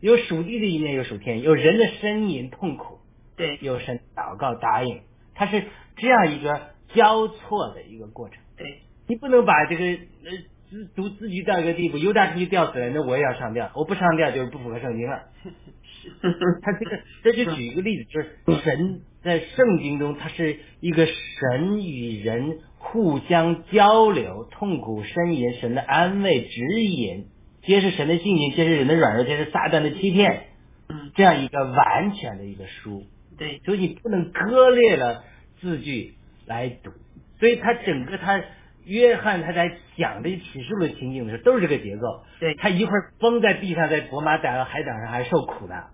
[0.00, 3.00] 有属地的一面，有属天，有人的呻吟痛苦，
[3.36, 3.58] 对。
[3.60, 5.00] 有神祷告答应，
[5.34, 5.64] 它是
[5.96, 8.38] 这样一个交错的一个过程。
[8.56, 8.82] 对。
[9.08, 10.30] 你不能把这个呃
[10.74, 15.22] 自独自居到一个地步，犹大出去吊死人，那我也要上吊，我不上吊就是不符合圣经了。
[16.62, 27.26] 他这个这就举一个例子，就是神在圣经中，它是一个神与人互相交流、痛苦呻吟，神的安慰、指引，
[27.62, 30.46] 揭示神的性情，揭示人的软弱，揭示撒旦的欺骗，
[30.88, 33.04] 嗯这样一个完全的一个书。
[33.38, 35.22] 对所以你不能割裂了
[35.60, 36.14] 字句
[36.46, 36.90] 来读，
[37.38, 38.42] 所以他整个他
[38.84, 42.24] 约翰他在讲这启示录的情景的时候，都是这个节奏。
[42.40, 45.84] 对他一会儿崩在地上，在伯马岛海岛上还受苦呢，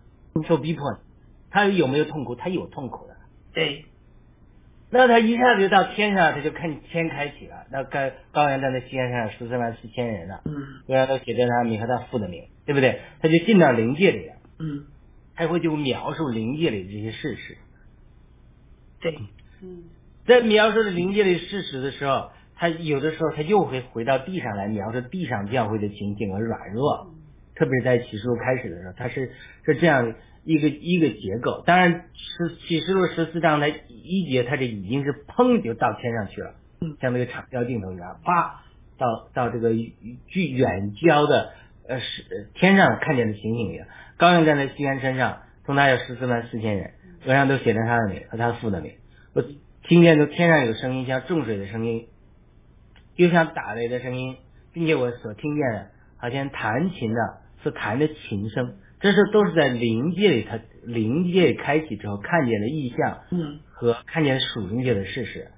[0.46, 0.98] 受逼迫呢，
[1.50, 2.34] 他有没有痛苦？
[2.34, 3.16] 他有痛苦的。
[3.52, 3.84] 对
[4.92, 10.52] 那他一下子就到天上，他就看天开启了，那高高原站在西安上十四万四千人了，嗯
[10.86, 13.00] 虽然都写着他名和他父的名，对不对？
[13.20, 14.86] 他就进到灵界里了，嗯
[15.36, 17.56] 他会就描述灵界里的这些事实。
[19.00, 19.16] 对
[19.62, 19.84] 嗯
[20.26, 22.30] 在描述灵界里事实的时候，
[22.60, 27.06] 他有的时候他又会回到地上来描述地上教会的情景和软弱，
[27.54, 29.32] 特别是在启示录开始的时候，他是
[29.64, 30.14] 是这样
[30.44, 31.62] 一个一个结构。
[31.64, 36.54] 当然，十启示录十四章的一节，他这已经是砰就到天上去了，
[37.00, 38.60] 像那个长焦镜头一样，啪
[38.98, 39.70] 到到这个
[40.26, 41.54] 距远焦的
[41.88, 43.86] 呃是呃天上看见的情景一样。
[44.18, 46.90] 高阳站在西安山上，从他有十四万四千人，
[47.24, 48.92] 额上都写着他的名和他父的名。
[49.32, 49.42] 我
[49.82, 52.08] 听见都天上有声音，像重水的声音，
[53.20, 54.36] 又像打雷的声音，
[54.72, 57.20] 并且我所听见的，好像弹琴的
[57.62, 63.60] 是弹的琴声，这是都是在灵界里，他灵界开启之后看见的意象嗯。
[63.68, 65.48] 和看见属灵界的事实。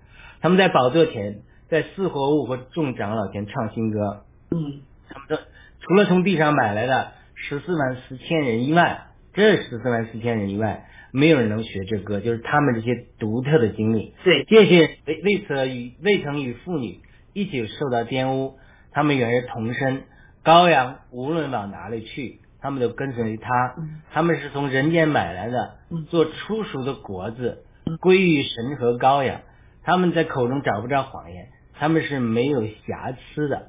[0.40, 4.82] 他们在宝座前，在四活物和众长老前唱新歌，嗯。
[5.08, 5.38] 他们说，
[5.78, 14.14] 除了从地上买来的十四万四千人以外，这十四万四千人以外，没有人能学这歌，就是他们这些独特的经历。
[14.24, 14.42] 对。
[14.48, 16.98] 这些未未曾与未曾与妇女
[17.32, 18.58] 一起受到玷污，
[18.92, 20.02] 他们原是同身。
[20.44, 23.74] 羔羊无论往哪里去，他们都跟随他。
[24.12, 25.76] 他们是从人间买来的，
[26.10, 27.64] 做出熟的果子，
[28.00, 29.40] 归于神和羔羊。
[29.84, 33.68] 他们在口中找不着谎言，他们是没有瑕疵的。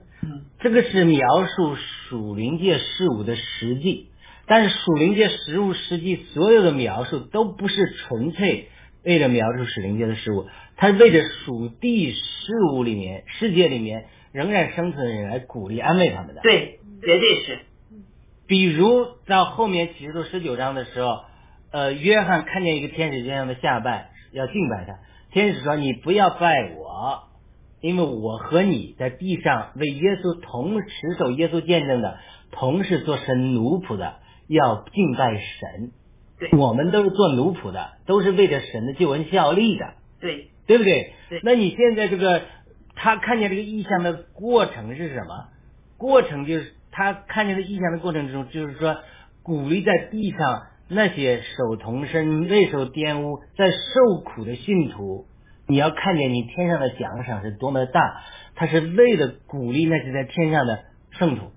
[0.59, 4.09] 这个是描述属灵界事物的实际，
[4.47, 8.69] 但是属灵界实物实际所有的描述都不是纯粹
[9.03, 10.47] 为了描述属灵界的事物，
[10.77, 12.21] 他是为着属地事
[12.73, 16.41] 物里面世界里面仍然生存的人来鼓励安慰他们的。
[16.41, 17.59] 对，绝对是
[18.47, 21.23] 比如到后面启示录十九章的时候，
[21.71, 24.99] 呃，约翰看见一个天使这样的下拜，要敬拜他。
[25.31, 27.23] 天使说：“你不要拜我，
[27.81, 32.19] 因为我和你在地上为耶稣同持守耶稣见证的，
[32.51, 35.91] 同是做神奴仆的，要敬拜神。
[36.49, 41.13] 对我们都是做奴仆的，都是为着神的救恩效力的。”对对不对？
[41.29, 42.43] 对那你现在这个
[42.95, 45.49] 他看见这个意象的过程是什么？
[45.97, 48.97] 过程就是他看见的意象的过程中，就是说
[49.41, 55.25] 鼓励在地上那些手同身、未受玷污、在受苦的信徒，
[55.67, 58.21] 你要看见你天上的奖赏是多么的大，
[58.55, 61.51] 他是为了鼓励那些在天上的圣徒、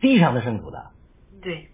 [0.00, 0.90] 地上的圣徒的。
[1.42, 1.68] 对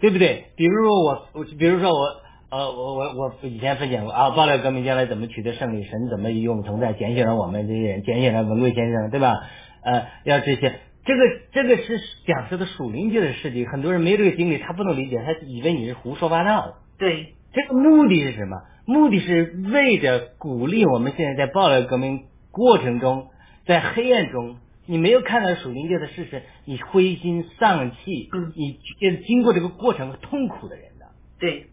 [0.00, 0.46] 对不对？
[0.56, 2.06] 比如说我，我比如说我，
[2.50, 9.34] 呃，我我我以前分享过啊，爆料革命将来怎么取得胜利，神怎么与我们同在，拣选了我们这些人，拣选了文贵先生，对吧？
[9.82, 16.74] 呃，要这些，这个这个是讲述的属灵界的事情，很多人没这个经历，他不能理解，他以为你是胡说八道。
[16.98, 18.56] 对这个目的是什么？
[18.86, 23.28] 目的是为着鼓励我们现在在爆料革命过程中，
[23.66, 24.56] 在黑暗中，
[24.86, 28.52] 你没有看到属灵界的事实，你灰心丧气，嗯。
[28.54, 31.06] 你呃经过这个过程痛苦的人的，
[31.38, 31.66] 对。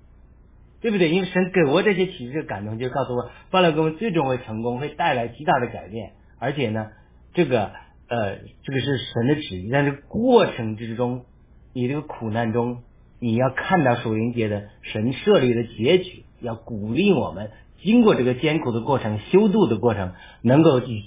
[0.82, 1.10] 对不对？
[1.12, 6.88] 因为神给我这些启示感动，就告诉我，爆料革命最终会成功，会带来极大的改变，而且呢，
[7.34, 7.72] 这个
[8.10, 11.24] 呃，这个是神的旨意，在这个过程之中，
[11.72, 12.84] 你这个苦难中，
[13.22, 20.12] 你要看到属灵界的神设立的结局，要鼓励我们经过这个艰苦的过程、修度的过程，
[20.42, 21.04] 能够去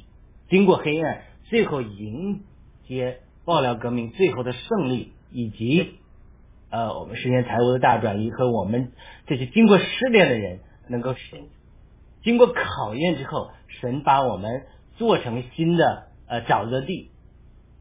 [0.48, 2.42] 经过黑暗，最后迎
[2.86, 5.94] 接爆料革命最后的胜利，以及
[6.70, 8.92] 呃我们实现财务的大转移和我们
[9.26, 11.36] 这些经过试炼的人能够实
[12.22, 13.50] 经过考验之后，
[13.80, 14.62] 神把我们
[14.96, 17.10] 做成新的呃沼泽地，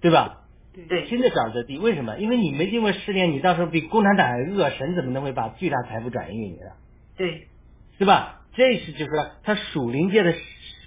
[0.02, 0.44] 对吧？
[0.90, 2.18] 对新的沼泽地，为什么？
[2.18, 6.72] 因为你没经过试炼，你到时候比共产党还恶，神怎么能会把巨大财富转移给你呢？
[7.18, 7.48] 对
[7.98, 8.42] 对吧？
[8.54, 10.34] 这是就是说，他属灵界的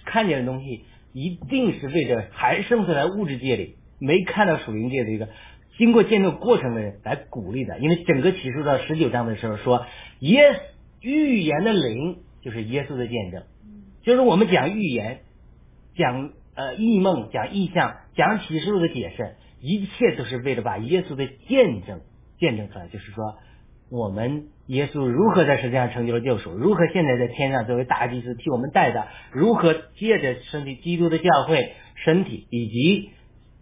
[0.05, 0.85] 看见的东西，
[1.19, 5.29] 一定是为着还生存在物质界里，没看到属灵界的一个
[5.77, 9.85] 经过见证过程的人来鼓励的，因为整个启示到十九章的时候说，
[10.21, 10.61] 耶
[11.01, 13.43] 预言的灵就是耶稣的见证，
[14.03, 15.21] 就是我们讲预言，
[15.97, 22.01] 讲呃异梦，讲异象，讲启示录的解释，一切都是为了把耶稣的见证
[22.39, 23.39] 见证出来，就是说
[23.91, 31.75] 我们耶稣如何在世界上成就了救赎，如何现在在天上作为大祭司替我们带的，如何借着身体基督的教会
[32.05, 33.11] 身体以及。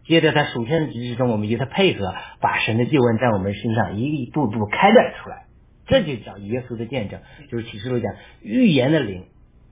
[0.09, 5.47] 接着，在属天的机制中，我们与他配合，把神的救恩在我们身上一步步开展出来，
[5.89, 9.25] 这就叫耶稣的见证，就是启示录讲预言的灵，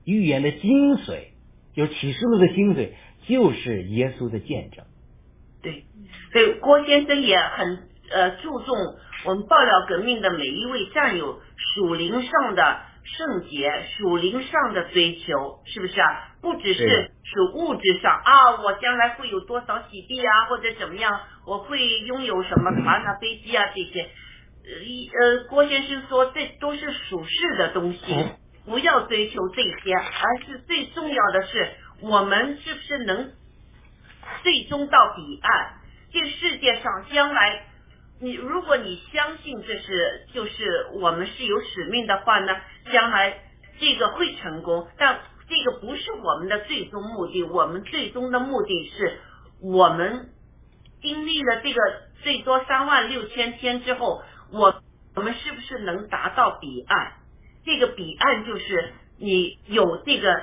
[0.03, 1.27] 预言的精髓，
[1.73, 2.89] 就是启示录的精髓，
[3.25, 4.83] 就是耶稣的见证。
[5.61, 5.85] 对，
[6.33, 8.75] 所以郭先生也很呃注重
[9.25, 16.29] 我们爆料革命的每一位战友属灵上的圣洁，属灵上的追求，是不是啊？
[16.41, 24.09] 不只是属物质上啊，我将来会有多少洗地啊，或者怎么样，我会拥有什么船啊、飞机啊这些。
[24.67, 28.27] 呃，一呃，郭先生说这都是属世的东西，
[28.65, 31.69] 不要追求这些，而是最重要的是
[32.01, 33.31] 我们是不是能
[34.41, 35.73] 最终到彼岸？
[36.11, 37.67] 这世界上将来，
[38.19, 42.55] 你如果你相信这是就是我们是有使命的话呢，
[42.91, 43.39] 将来
[43.79, 45.19] 这个会成功，但。
[45.47, 49.19] 这个不是我们的最终目的，我们最终的目的是
[49.61, 50.31] 我们
[51.03, 51.79] 经历了这个
[52.23, 54.81] 最多三万六千天之后，我
[55.15, 57.11] 我们是不是能达到彼岸？
[57.63, 60.41] 这个彼岸就是你有这个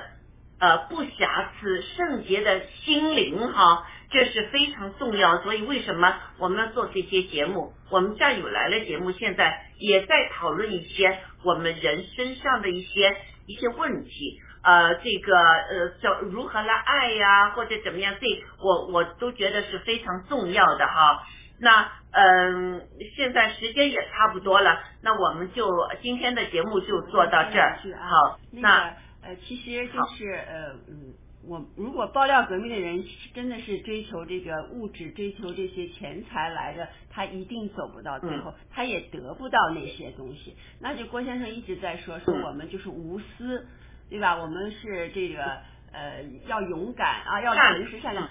[0.63, 5.41] 呃不瑕疵圣洁的心灵哈，这是非常重要。
[5.43, 7.73] 所以为什么我们要做这些节目？
[7.89, 14.39] 我们战友来了节目现在也在讨论一些我们人身上的一些一些问题。
[14.63, 18.15] 呃，这个呃，叫如何来爱呀，或者怎么样？
[18.21, 18.25] 这
[18.63, 21.21] 我我都觉得是非常重要的哈。
[21.59, 22.87] 那嗯，
[23.17, 25.67] 现在时间也差不多了，那我们就
[26.01, 27.79] 今天的节目就做到这儿。
[28.09, 31.13] 好，那呃，其实就是呃嗯，
[31.45, 40.55] 我如果爆料革命的人真的是追求这个物质，追求这些钱财来的，他一定走不到最后，他也得不到那些东西。
[40.79, 43.65] 那就郭先生一直在说，说我们就是无私。
[44.09, 44.35] 对吧？
[44.37, 45.43] 我们是这个
[45.91, 48.29] 呃，要勇敢啊，要诚实善良。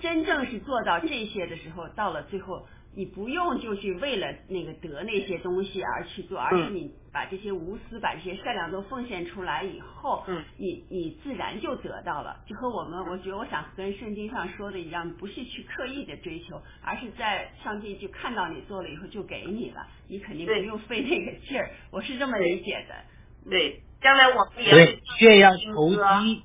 [0.00, 2.66] 真正是做到这些的时候，到了最后，
[2.96, 12.36] 你不用就去为了那个得那些东西而去做，而是你把这些无私、把这些善良都奉献出来以后，嗯，你你自然就得到了。
[12.46, 21.70] 就和我们，我觉得我想跟圣经上说的一样，不是去刻意的追求，而是在上帝就看到你做了以后就给你了，你肯定不用费那个劲儿。
[21.90, 23.80] 我是这么理解的，对。
[24.00, 25.88] 将来我们也越要投
[26.22, 26.42] 机，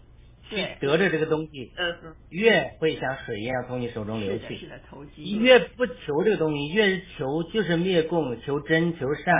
[0.50, 4.58] 对，得着这个东西，嗯越会像水一样从你手中流去。
[4.58, 5.38] 是的，投机。
[5.38, 9.34] 越不求这个东西，越是求就是灭供，求真，求善，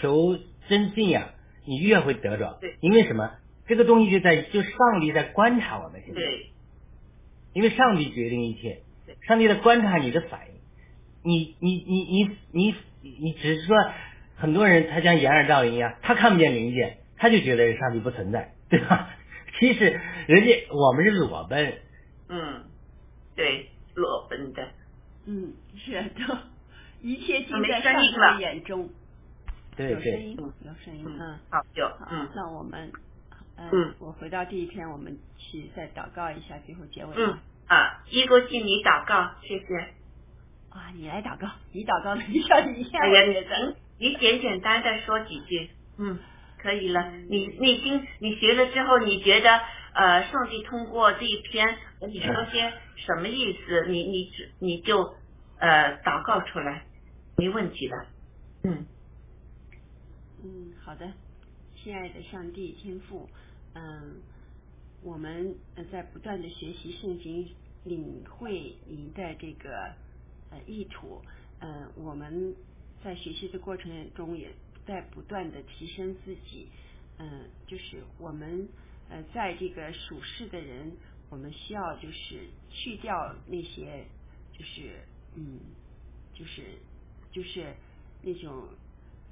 [0.00, 0.38] 求
[0.68, 1.30] 真信仰，
[1.66, 2.58] 你越会得着。
[2.60, 3.30] 对，因为什么？
[3.66, 6.20] 这个东西就在就上帝在观察我们现在。
[6.20, 6.46] 对。
[7.52, 8.82] 因为上帝决定一切，
[9.26, 10.54] 上帝在观察你的反应。
[11.24, 12.74] 你你你你你
[13.20, 13.76] 你只是说，
[14.36, 16.98] 很多人他像掩耳盗铃一样，他看不见灵界。
[17.20, 19.10] 他就觉得上帝不存在，对吧？
[19.58, 21.78] 其实人家我们是裸奔，
[22.28, 22.64] 嗯，
[23.34, 24.68] 对，裸奔的，
[25.26, 26.36] 嗯，是都
[27.02, 28.88] 一切尽在上帝的眼中。
[29.76, 32.92] 对对，有声音，有声音，嗯，好，有，嗯，那我们，
[33.56, 37.14] 嗯，我回到第一篇，我们去再祷告一下，最后结尾。
[37.16, 39.64] 嗯啊，一个敬你祷告，谢谢。
[40.70, 42.98] 啊，你来祷告，你祷告的比较厉害。
[42.98, 46.18] 哎呀，你你简简单单说几句，嗯。
[46.58, 49.60] 可以了，你内心你学了之后，你觉得
[49.94, 53.86] 呃，上帝通过这一篇和你说些什么意思？
[53.88, 55.14] 你你你就
[55.58, 56.84] 呃祷告出来，
[57.36, 58.06] 没问题的。
[58.64, 58.86] 嗯
[60.42, 61.12] 嗯，好的，
[61.76, 63.28] 亲爱的上帝天父，
[63.74, 64.16] 嗯，
[65.02, 65.54] 我们
[65.92, 67.48] 在不断的学习圣经，
[67.84, 69.70] 领会您的这个
[70.50, 71.22] 呃意图，
[71.60, 72.54] 嗯，我们
[73.02, 74.48] 在学习的过程中也。
[74.88, 76.66] 在不断的提升自己，
[77.18, 78.66] 嗯，就是我们
[79.10, 80.90] 呃，在这个属世的人，
[81.28, 84.06] 我们需要就是去掉那些，
[84.50, 85.04] 就是
[85.36, 85.60] 嗯，
[86.32, 86.78] 就是
[87.30, 87.74] 就是
[88.22, 88.66] 那种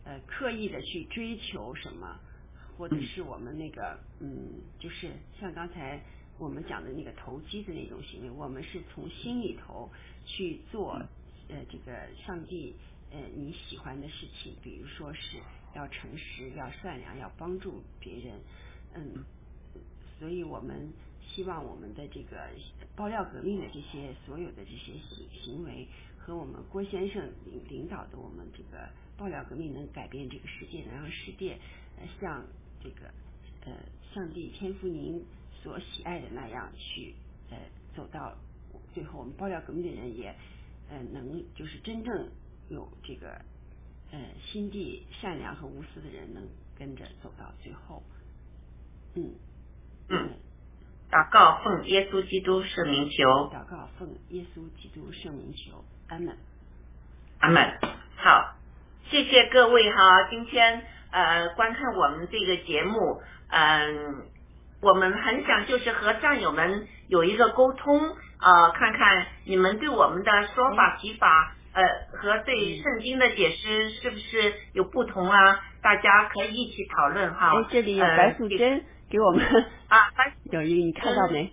[0.04, 2.20] 呃刻意的去追求什么，
[2.76, 5.10] 或者是我们那个嗯，就是
[5.40, 6.04] 像刚才
[6.38, 9.90] 我们讲的那个投机的那种行为，我们是从心里头
[10.26, 11.00] 去做
[11.48, 12.74] 呃这个上帝。
[13.10, 15.38] 呃，你喜欢的事情，比如说是
[15.74, 18.40] 要诚实、要善良、要帮助别人，
[18.94, 19.24] 嗯，
[20.18, 20.92] 所以我们
[21.22, 22.50] 希望我们的这个
[22.94, 25.86] 爆料革命的这些所有的这些行行为
[26.18, 31.58] 和我们郭先生领领导的我们这个爆料革命能改变这个世界，能让世界
[31.98, 32.44] 呃像
[32.82, 33.10] 这个
[33.64, 33.72] 呃
[34.12, 35.24] 上帝天父您
[35.62, 37.14] 所喜爱的那样去
[37.50, 37.56] 呃
[37.94, 38.36] 走到
[38.92, 40.34] 最后，我们爆料革命的人也
[40.88, 42.28] 呃能就是真正
[42.68, 43.28] 有这个
[44.12, 46.42] 呃心地善良和无私的人能
[46.78, 48.02] 跟着走到最后，
[49.14, 49.34] 嗯
[50.08, 50.30] 嗯，
[51.10, 56.36] 祷告奉耶稣基督圣名求，祷告奉耶稣基督圣名求，阿门。
[57.40, 57.78] 阿门。
[58.16, 58.56] 好，
[59.10, 64.26] 谢谢各位哈，今天呃观看我们这个节目，嗯、
[64.80, 71.82] 我们很想就是和战友们有一个沟通，呃，看看你们对我们的说法提法，呃，
[72.16, 75.60] 和对圣经的解释是不是有不同啊？
[75.82, 77.52] 大家可以一起讨论哈。
[77.52, 79.44] 哎，这里白素贞给我们
[79.88, 81.52] 啊，白 有一个，你看到没？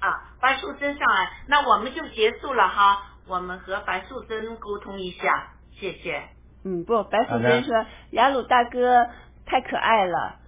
[0.00, 3.02] 啊，白素贞上来，那我们就结束了哈。
[3.28, 6.24] 我们和白素贞沟通一下，谢谢。
[6.64, 9.06] 嗯，不，白素贞说雅鲁大哥
[9.46, 10.40] 太可爱了，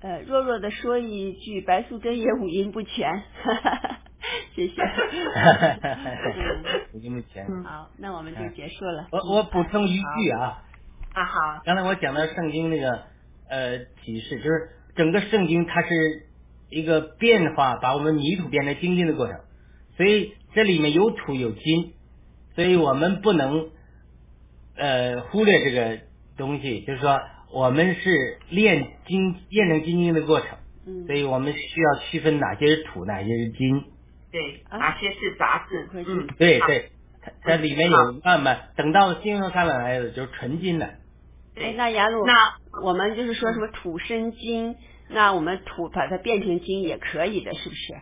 [0.00, 3.24] 呃，弱弱的说一句，白素贞也五音不全，
[4.54, 4.82] 谢谢。
[6.92, 7.46] 五音不全。
[7.48, 7.64] 嗯。
[7.64, 9.08] 好，那我们就结束了。
[9.12, 10.62] 我我补充一句啊，
[11.14, 13.02] 啊好，刚才我讲到圣经那个
[13.48, 16.26] 呃启示，就是整个圣经它是
[16.68, 19.40] 一个变化，把我们泥土变成金金的过程，
[19.96, 21.94] 所以这里面有土有金，
[22.54, 23.70] 所以我们不能
[24.76, 25.98] 呃忽略这个
[26.36, 27.18] 东西，就是说
[27.52, 31.06] 我们是炼金炼成金金的过程，嗯。
[31.06, 33.84] 所以我们需要区分哪些是土，哪些是金。
[34.30, 35.88] 对，啊哪些是杂质？
[35.92, 36.92] 会嗯，好，对对，
[37.22, 40.86] 它它里面有慢慢等到新生上来的就是纯金的。
[40.86, 40.98] 哎，
[41.54, 44.76] 对，那雅鲁，那我们就是说什么土生金，
[45.08, 47.94] 那我们土把它变成金也可以的，是不是？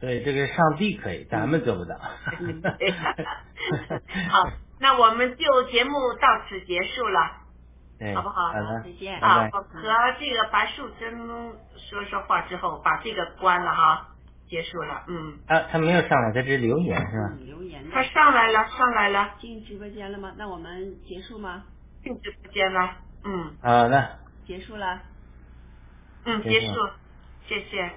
[0.00, 1.96] 对，这个上帝可以，咱们做不到。
[4.30, 4.48] 好，
[4.78, 5.90] 那我们就节目
[6.20, 7.32] 到此结束了。
[7.98, 8.52] 对，好不好
[8.84, 9.18] 再见。
[9.18, 9.82] 啊，拜拜我和
[10.20, 11.18] 这个白素贞
[11.90, 14.10] 说说话之后，把这个关了哈，
[14.48, 15.04] 结束了。
[15.08, 17.36] 嗯，啊，他没有上来，他只是留言是吧？
[17.38, 20.34] 嗯留言他上来了，上来了，进直播间了吗？
[20.38, 21.64] 那我们结束吗？
[22.02, 22.98] 进直播间了。
[23.24, 24.18] 嗯好的。
[24.46, 25.02] 结束了。
[26.24, 26.74] 嗯，结束结束，
[27.48, 27.92] 谢谢。